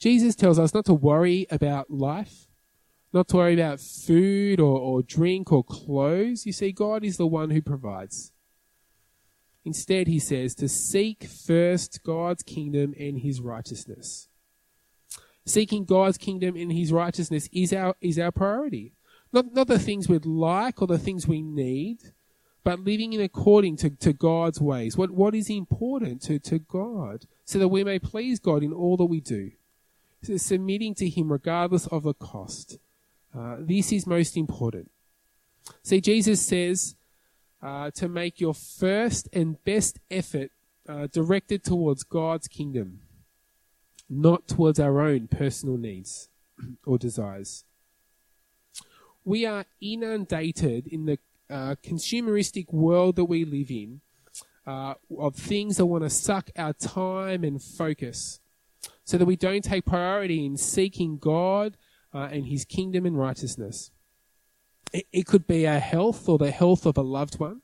Jesus 0.01 0.35
tells 0.35 0.59
us 0.59 0.75
not 0.75 0.87
to 0.87 0.95
worry 0.95 1.47
about 1.53 1.89
life, 1.89 2.49
not 3.13 3.29
to 3.29 3.37
worry 3.37 3.55
about 3.55 3.79
food 3.79 4.59
or, 4.59 4.77
or 4.77 5.03
drink 5.05 5.53
or 5.53 5.63
clothes. 5.63 6.47
You 6.47 6.53
see, 6.53 6.73
God 6.73 7.05
is 7.05 7.17
the 7.17 7.29
one 7.29 7.51
who 7.51 7.63
provides. 7.63 8.33
Instead, 9.69 10.07
he 10.07 10.19
says 10.19 10.55
to 10.55 10.67
seek 10.67 11.25
first 11.25 12.03
God's 12.03 12.43
kingdom 12.43 12.95
and 12.99 13.19
his 13.19 13.39
righteousness. 13.39 14.27
Seeking 15.45 15.85
God's 15.85 16.17
kingdom 16.17 16.57
and 16.57 16.73
his 16.73 16.91
righteousness 16.91 17.51
is 17.53 17.75
our, 17.75 17.95
is 18.01 18.19
our 18.19 18.33
priority. 18.33 18.95
Not, 19.31 19.53
not 19.53 19.67
the 19.67 19.79
things 19.79 20.09
we'd 20.09 20.25
like 20.25 20.81
or 20.81 20.87
the 20.87 20.97
things 20.97 21.29
we 21.29 21.43
need, 21.43 21.99
but 22.65 22.81
living 22.81 23.13
in 23.13 23.21
according 23.21 23.77
to, 23.77 23.91
to 23.91 24.15
God's 24.15 24.59
ways. 24.59 24.97
What, 24.97 25.11
what 25.11 25.35
is 25.35 25.51
important 25.51 26.23
to, 26.23 26.39
to 26.39 26.61
God 26.61 27.27
so 27.45 27.59
that 27.59 27.69
we 27.69 27.85
may 27.85 27.99
please 27.99 28.39
God 28.39 28.63
in 28.63 28.73
all 28.73 28.97
that 28.97 29.05
we 29.05 29.21
do 29.21 29.51
submitting 30.39 30.95
to 30.95 31.11
Him 31.11 31.31
regardless 31.31 31.87
of 31.89 32.05
the 32.05 32.15
cost. 32.15 32.79
Uh, 33.39 33.57
this 33.61 33.93
is 33.93 34.07
most 34.07 34.35
important. 34.35 34.91
See, 35.83 36.01
Jesus 36.01 36.41
says 36.41 36.97
uh, 37.63 37.91
to 37.93 38.09
make 38.09 38.41
your 38.41 38.55
first 38.55 39.29
and 39.33 39.63
best 39.65 39.99
effort 40.11 40.51
uh, 40.89 41.07
directed 41.09 41.65
towards 41.65 42.03
God's 42.03 42.49
kingdom, 42.49 43.01
not 44.09 44.49
towards 44.49 44.81
our 44.81 45.01
own 45.01 45.29
personal 45.29 45.77
needs 45.77 46.29
or 46.87 46.99
desires. 46.99 47.65
We 49.25 49.45
are 49.45 49.67
inundated 49.81 50.87
in 50.87 51.07
the 51.07 51.19
uh, 51.51 51.75
consumeristic 51.83 52.73
world 52.73 53.17
that 53.17 53.25
we 53.25 53.45
live 53.45 53.71
in 53.71 54.01
uh, 54.67 54.95
of 55.19 55.35
things 55.35 55.79
that 55.79 55.87
want 55.87 56.05
to 56.05 56.11
suck 56.11 56.51
our 56.57 56.75
time 56.75 57.43
and 57.43 57.63
focus 57.63 58.41
so 59.05 59.17
that 59.17 59.25
we 59.25 59.37
don't 59.37 59.65
take 59.65 59.87
priority 59.87 60.45
in 60.45 60.57
seeking 60.57 61.17
God 61.19 61.77
uh, 62.15 62.29
and 62.31 62.47
His 62.47 62.65
kingdom 62.67 63.07
and 63.07 63.19
righteousness. 63.19 63.91
It, 64.93 65.27
could 65.27 65.47
be 65.47 65.67
our 65.67 65.79
health 65.79 66.29
or 66.29 66.39
the 66.39 66.51
health 66.51 66.87
of 66.87 66.97
a 66.97 67.03
loved 67.03 67.39
one, 67.39 67.63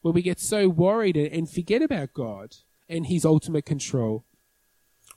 where 0.00 0.12
we 0.12 0.22
get 0.22 0.40
so 0.40 0.68
worried 0.68 1.16
and 1.16 1.48
forget 1.48 1.82
about 1.82 2.14
God 2.14 2.56
and 2.88 3.06
His 3.06 3.24
ultimate 3.24 3.66
control. 3.66 4.24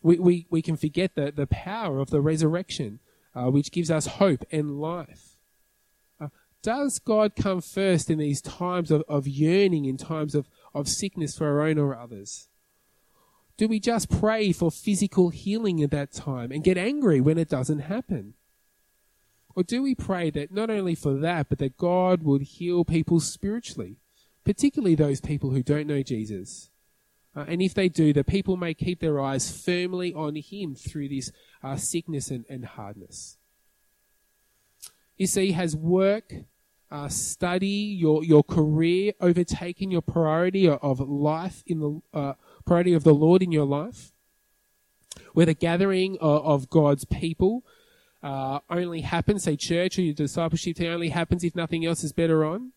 We, 0.02 0.20
we, 0.20 0.48
we 0.50 0.62
can 0.62 0.78
forget 0.78 1.15
the, 1.15 1.32
the 1.32 1.48
power 1.48 2.00
of 2.00 2.10
the 2.10 2.22
resurrection, 2.22 3.00
uh, 3.34 3.46
which 3.46 3.72
gives 3.72 3.89
us 3.89 4.06
hope 4.06 4.44
and 4.52 4.80
life. 4.80 5.38
Uh, 6.20 6.28
does 6.62 7.00
God 7.00 7.36
come 7.36 7.62
first 7.62 8.10
in 8.10 8.20
these 8.20 8.41
times 8.41 8.91
of, 8.91 9.04
of 9.08 9.28
yearning, 9.28 9.86
in 9.86 9.98
times 9.98 10.36
of, 10.36 10.48
of 10.74 10.88
sickness 10.88 11.38
for 11.38 11.48
our 11.48 11.62
own 11.62 11.78
or 11.78 11.98
others? 11.98 12.50
Do 13.58 13.68
we 13.70 13.80
just 13.80 14.10
pray 14.10 14.52
for 14.52 14.70
physical 14.70 15.30
healing 15.30 15.82
at 15.82 15.91
that 15.91 16.12
time 16.12 16.52
and 16.52 16.63
get 16.63 16.78
angry 16.78 17.22
when 17.22 17.38
it 17.38 17.50
doesn't 17.50 17.80
happen? 17.80 18.34
Or 19.56 19.63
do 19.63 19.82
we 19.82 19.96
pray 19.96 20.30
that 20.32 20.52
not 20.52 20.70
only 20.70 20.96
for 20.96 21.13
that, 21.13 21.48
but 21.48 21.60
that 21.60 21.78
God 21.78 22.24
would 22.24 22.41
heal 22.41 22.84
people 22.84 23.22
spiritually, 23.22 23.98
particularly 24.44 24.96
those 24.96 25.22
people 25.22 25.52
who 25.52 25.63
don't 25.63 25.88
know 25.88 26.04
Jesus? 26.04 26.70
Uh, 27.36 27.46
and 27.48 27.62
if 27.62 27.74
they 27.74 27.88
do, 27.88 28.12
that 28.13 28.28
people 28.28 28.58
may 28.58 28.74
keep 28.74 29.00
their 29.00 29.20
eyes 29.20 29.50
firmly 29.52 30.13
on 30.13 30.36
Him 30.36 30.76
through 30.76 31.10
this 31.10 31.32
uh, 31.63 31.78
sickness 31.78 32.30
and, 32.30 32.46
and, 32.50 32.65
hardness. 32.65 33.38
You 35.18 35.28
see, 35.28 35.54
has 35.54 35.76
work, 35.76 36.34
uh, 36.91 37.08
study, 37.10 37.68
your, 37.68 38.24
your 38.24 38.44
career 38.44 39.13
overtaken 39.20 39.91
your 39.91 40.02
priority 40.02 40.68
of 40.68 41.00
life 41.00 41.63
in 41.65 41.80
the, 41.80 42.02
uh, 42.13 42.34
priority 42.65 42.94
of 42.94 43.04
the 43.04 43.13
Lord 43.13 43.41
in 43.41 43.52
your 43.52 43.65
life, 43.65 44.12
where 45.34 45.46
the 45.46 45.54
gathering 45.54 46.18
of, 46.20 46.46
of 46.46 46.70
God's 46.70 47.06
people 47.06 47.63
uh, 48.26 48.60
only 48.72 49.02
happens, 49.02 49.44
say 49.44 49.56
church 49.56 50.00
or 50.00 50.02
your 50.02 50.16
discipleship 50.16 50.78
team 50.78 50.92
only 50.92 51.10
happens 51.10 51.44
if 51.44 51.56
nothing 51.56 51.86
else 51.86 52.04
is 52.04 52.12
better 52.12 52.44
on? 52.44 52.72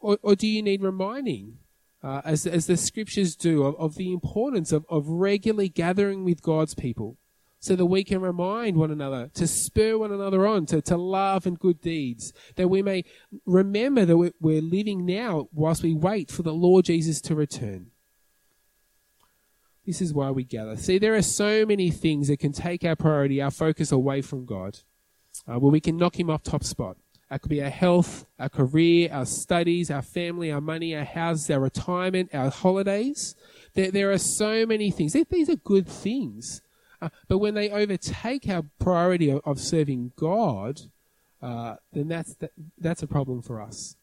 Or, 0.00 0.18
or 0.22 0.34
do 0.34 0.46
you 0.46 0.62
need 0.62 0.82
reminding, 0.82 1.58
uh, 2.02 2.22
as, 2.24 2.46
as 2.46 2.66
the 2.66 2.78
scriptures 2.78 3.36
do, 3.36 3.64
of, 3.64 3.76
of 3.76 3.96
the 3.96 4.12
importance 4.14 4.72
of, 4.72 4.86
of 4.88 5.06
regularly 5.06 5.68
gathering 5.68 6.24
with 6.24 6.42
God's 6.42 6.74
people? 6.74 7.18
so 7.60 7.76
that 7.76 7.86
we 7.86 8.02
can 8.02 8.20
remind 8.20 8.76
one 8.76 8.90
another, 8.90 9.30
to 9.34 9.46
spur 9.46 9.96
one 9.96 10.10
another 10.10 10.44
on 10.48 10.66
to, 10.66 10.82
to 10.82 10.96
love 10.96 11.46
and 11.46 11.60
good 11.60 11.80
deeds, 11.80 12.32
that 12.56 12.66
we 12.66 12.82
may 12.82 13.04
remember 13.46 14.04
that 14.04 14.16
we're, 14.16 14.32
we're 14.40 14.60
living 14.60 15.06
now 15.06 15.48
whilst 15.52 15.80
we 15.80 15.94
wait 15.94 16.28
for 16.28 16.42
the 16.42 16.52
Lord 16.52 16.86
Jesus 16.86 17.20
to 17.20 17.36
return. 17.36 17.92
This 19.84 20.00
is 20.00 20.14
why 20.14 20.30
we 20.30 20.44
gather. 20.44 20.76
See, 20.76 20.98
there 20.98 21.14
are 21.14 21.22
so 21.22 21.66
many 21.66 21.90
things 21.90 22.28
that 22.28 22.38
can 22.38 22.52
take 22.52 22.84
our 22.84 22.94
priority, 22.94 23.42
our 23.42 23.50
focus 23.50 23.90
away 23.90 24.22
from 24.22 24.44
God, 24.44 24.78
uh, 25.48 25.58
where 25.58 25.72
we 25.72 25.80
can 25.80 25.96
knock 25.96 26.18
Him 26.18 26.30
off 26.30 26.42
top 26.42 26.62
spot. 26.62 26.96
That 27.30 27.40
could 27.40 27.48
be 27.48 27.62
our 27.62 27.70
health, 27.70 28.26
our 28.38 28.50
career, 28.50 29.08
our 29.10 29.24
studies, 29.24 29.90
our 29.90 30.02
family, 30.02 30.52
our 30.52 30.60
money, 30.60 30.94
our 30.94 31.04
houses, 31.04 31.50
our 31.50 31.60
retirement, 31.60 32.30
our 32.34 32.50
holidays. 32.50 33.34
There, 33.74 33.90
there 33.90 34.12
are 34.12 34.18
so 34.18 34.66
many 34.66 34.90
things. 34.90 35.14
These 35.14 35.48
are 35.48 35.56
good 35.56 35.88
things. 35.88 36.60
Uh, 37.00 37.08
but 37.28 37.38
when 37.38 37.54
they 37.54 37.70
overtake 37.70 38.48
our 38.48 38.64
priority 38.78 39.30
of, 39.30 39.40
of 39.44 39.58
serving 39.58 40.12
God, 40.14 40.82
uh, 41.40 41.76
then 41.92 42.06
that's, 42.08 42.34
that, 42.36 42.52
that's 42.78 43.02
a 43.02 43.08
problem 43.08 43.42
for 43.42 43.60
us. 43.60 43.96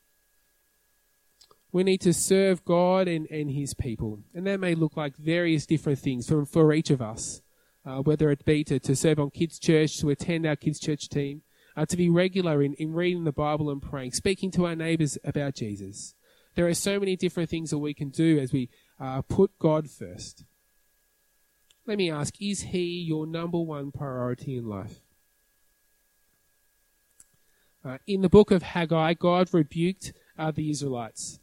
We 1.72 1.84
need 1.84 2.02
to 2.02 2.14
serve 2.14 2.66
God 2.66 3.08
and, 3.08 3.28
and 3.30 3.52
His 3.52 3.74
people. 3.74 4.20
And 4.34 4.48
that 4.48 4.60
may 4.60 4.76
look 4.76 4.98
like 4.98 5.16
various 5.16 5.66
different 5.66 6.00
things 6.00 6.28
for, 6.28 6.46
for 6.46 6.74
each 6.74 6.90
of 6.90 7.02
us. 7.02 7.42
Uh, 7.86 8.02
whether 8.02 8.30
it 8.30 8.44
be 8.44 8.64
to, 8.64 8.78
to 8.78 8.96
serve 8.96 9.20
on 9.20 9.30
kids' 9.30 9.58
church, 9.58 10.00
to 10.00 10.10
attend 10.10 10.46
our 10.46 10.56
kids' 10.56 10.80
church 10.80 11.08
team, 11.08 11.42
uh, 11.78 11.86
to 11.86 11.96
be 11.96 12.10
regular 12.10 12.62
in, 12.62 12.74
in 12.74 12.94
reading 12.94 13.24
the 13.24 13.32
Bible 13.32 13.70
and 13.72 13.82
praying, 13.82 14.12
speaking 14.12 14.52
to 14.52 14.66
our 14.66 14.76
neighbours 14.76 15.18
about 15.24 15.56
Jesus. 15.56 16.14
There 16.56 16.68
are 16.68 16.74
so 16.74 17.00
many 17.00 17.16
different 17.16 17.50
things 17.50 17.70
that 17.70 17.78
we 17.78 17.94
can 17.94 18.10
do 18.10 18.38
as 18.38 18.52
we 18.52 18.70
uh, 19.00 19.22
put 19.22 19.58
God 19.60 19.90
first. 19.90 20.44
Let 21.86 21.98
me 21.98 22.12
ask, 22.12 22.36
is 22.42 22.64
He 22.64 23.00
your 23.00 23.26
number 23.26 23.60
one 23.60 23.92
priority 23.92 24.58
in 24.58 24.68
life? 24.68 25.00
Uh, 27.84 27.98
in 28.06 28.22
the 28.22 28.30
book 28.30 28.52
of 28.52 28.62
Haggai, 28.62 29.14
God 29.14 29.52
rebuked 29.54 30.12
uh, 30.38 30.52
the 30.52 30.70
Israelites. 30.70 31.40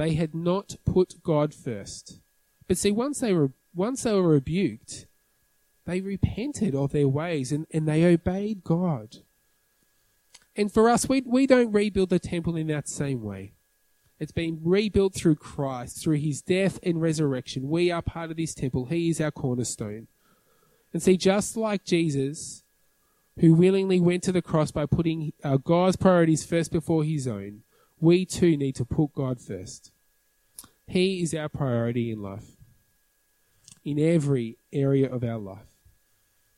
They 0.00 0.14
had 0.14 0.34
not 0.34 0.76
put 0.86 1.22
God 1.22 1.52
first. 1.52 2.20
But 2.66 2.78
see, 2.78 2.90
once 2.90 3.20
they 3.20 3.34
were, 3.34 3.52
once 3.74 4.02
they 4.04 4.14
were 4.14 4.28
rebuked, 4.28 5.04
they 5.84 6.00
repented 6.00 6.74
of 6.74 6.92
their 6.92 7.06
ways 7.06 7.52
and, 7.52 7.66
and 7.70 7.86
they 7.86 8.06
obeyed 8.06 8.64
God. 8.64 9.16
And 10.56 10.72
for 10.72 10.88
us, 10.88 11.06
we, 11.06 11.20
we 11.26 11.46
don't 11.46 11.70
rebuild 11.70 12.08
the 12.08 12.18
temple 12.18 12.56
in 12.56 12.68
that 12.68 12.88
same 12.88 13.22
way. 13.22 13.52
It's 14.18 14.32
been 14.32 14.60
rebuilt 14.64 15.12
through 15.12 15.36
Christ, 15.36 16.02
through 16.02 16.16
his 16.16 16.40
death 16.40 16.78
and 16.82 17.02
resurrection. 17.02 17.68
We 17.68 17.90
are 17.90 18.00
part 18.00 18.30
of 18.30 18.38
this 18.38 18.54
temple. 18.54 18.86
He 18.86 19.10
is 19.10 19.20
our 19.20 19.30
cornerstone. 19.30 20.06
And 20.94 21.02
see, 21.02 21.18
just 21.18 21.58
like 21.58 21.84
Jesus, 21.84 22.64
who 23.40 23.52
willingly 23.52 24.00
went 24.00 24.22
to 24.22 24.32
the 24.32 24.40
cross 24.40 24.70
by 24.70 24.86
putting 24.86 25.34
uh, 25.44 25.58
God's 25.58 25.96
priorities 25.96 26.46
first 26.46 26.72
before 26.72 27.04
his 27.04 27.28
own, 27.28 27.64
we 28.00 28.24
too 28.24 28.56
need 28.56 28.76
to 28.76 28.84
put 28.84 29.14
God 29.14 29.40
first. 29.40 29.92
He 30.86 31.22
is 31.22 31.34
our 31.34 31.48
priority 31.48 32.10
in 32.10 32.20
life, 32.20 32.56
in 33.84 33.98
every 33.98 34.58
area 34.72 35.10
of 35.10 35.22
our 35.22 35.38
life. 35.38 35.70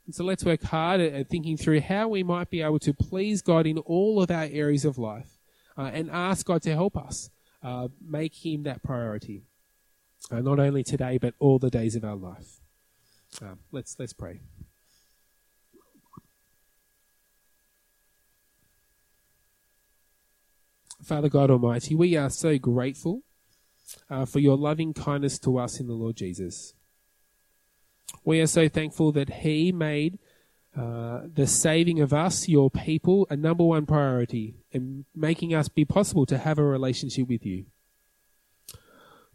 And 0.07 0.15
so 0.15 0.25
let's 0.25 0.45
work 0.45 0.63
hard 0.63 1.01
at, 1.01 1.29
thinking 1.29 1.57
through 1.57 1.81
how 1.81 2.09
we 2.09 2.23
might 2.23 2.51
be 2.51 2.63
able 2.63 2.79
to 2.81 2.95
please 2.95 3.43
God 3.43 3.67
in 3.67 3.79
all 3.79 4.23
of 4.23 4.31
our 4.31 4.49
areas 4.51 4.85
of 4.85 4.99
life 4.99 5.39
uh, 5.77 5.91
and 5.93 6.11
ask 6.11 6.47
God 6.47 6.63
to 6.63 6.73
help 6.73 6.97
us 6.97 7.31
uh, 7.63 7.89
make 8.01 8.45
Him 8.45 8.65
that 8.65 8.83
priority, 8.83 9.45
uh, 10.31 10.41
not 10.41 10.59
only 10.59 10.83
today 10.83 11.19
but 11.19 11.35
all 11.39 11.59
the 11.59 11.71
days 11.71 11.95
of 11.95 12.05
our 12.05 12.17
life. 12.17 12.61
Um, 13.41 13.61
let's 13.71 13.97
let's 13.99 14.13
pray. 14.13 14.41
Father 21.03 21.29
God 21.29 21.51
Almighty, 21.51 21.97
we 21.97 22.17
are 22.17 22.31
so 22.31 22.59
grateful 22.59 23.23
uh, 24.09 24.25
for 24.25 24.39
your 24.39 24.57
loving 24.57 24.95
kindness 24.95 25.37
to 25.41 25.59
us 25.59 25.81
in 25.81 25.89
the 25.89 25.95
Lord 25.95 26.17
Jesus. 26.17 26.75
We 28.25 28.41
are 28.41 28.47
so 28.47 28.69
thankful 28.69 29.11
that 29.13 29.31
He 29.31 29.73
made 29.73 30.21
uh, 30.79 31.23
the 31.35 31.49
saving 31.49 32.01
of 32.01 32.13
us, 32.13 32.49
your 32.49 32.71
people, 32.71 33.27
a 33.31 33.37
number 33.37 33.65
one 33.65 33.85
priority 33.85 34.55
in 34.71 35.05
making 35.15 35.55
us 35.55 35.69
be 35.69 35.85
possible 35.85 36.25
to 36.27 36.39
have 36.39 36.59
a 36.59 36.65
relationship 36.65 37.29
with 37.29 37.45
you. 37.45 37.67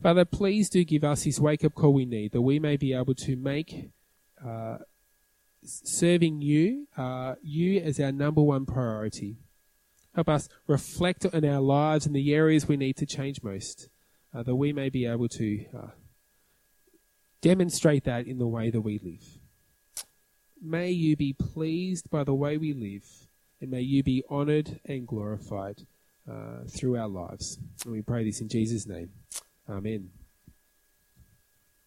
Father, 0.01 0.23
please 0.23 0.69
do 0.69 0.85
give 0.85 1.03
us 1.03 1.25
this 1.25 1.39
wake 1.39 1.65
up 1.65 1.75
call 1.75 1.93
we 1.93 2.05
need 2.05 2.31
that 2.31 2.41
we 2.41 2.59
may 2.59 2.77
be 2.77 2.93
able 2.93 3.15
to 3.15 3.35
make 3.35 3.89
uh, 4.45 4.77
serving 5.63 6.41
you, 6.41 6.87
uh, 6.95 7.35
you 7.41 7.81
as 7.81 7.99
our 7.99 8.11
number 8.11 8.41
one 8.41 8.65
priority. 8.65 9.37
Help 10.17 10.29
us 10.29 10.49
reflect 10.65 11.27
on 11.31 11.45
our 11.45 11.61
lives 11.61 12.07
and 12.07 12.15
the 12.15 12.33
areas 12.33 12.67
we 12.67 12.75
need 12.75 12.97
to 12.97 13.05
change 13.05 13.43
most, 13.43 13.87
uh, 14.33 14.41
that 14.41 14.55
we 14.55 14.73
may 14.73 14.89
be 14.89 15.05
able 15.05 15.27
to 15.27 15.63
uh, 15.77 15.89
demonstrate 17.39 18.03
that 18.05 18.25
in 18.25 18.39
the 18.39 18.47
way 18.47 18.71
that 18.71 18.81
we 18.81 18.97
live. 18.97 19.37
May 20.59 20.89
you 20.89 21.15
be 21.15 21.33
pleased 21.33 22.09
by 22.09 22.23
the 22.23 22.33
way 22.33 22.57
we 22.57 22.73
live, 22.73 23.05
and 23.61 23.69
may 23.69 23.81
you 23.81 24.01
be 24.01 24.23
honored 24.27 24.79
and 24.85 25.05
glorified 25.05 25.85
uh, 26.27 26.63
through 26.67 26.97
our 26.97 27.07
lives. 27.07 27.59
And 27.83 27.93
we 27.93 28.01
pray 28.01 28.23
this 28.23 28.41
in 28.41 28.49
Jesus' 28.49 28.87
name. 28.87 29.11
Amen. 29.69 30.09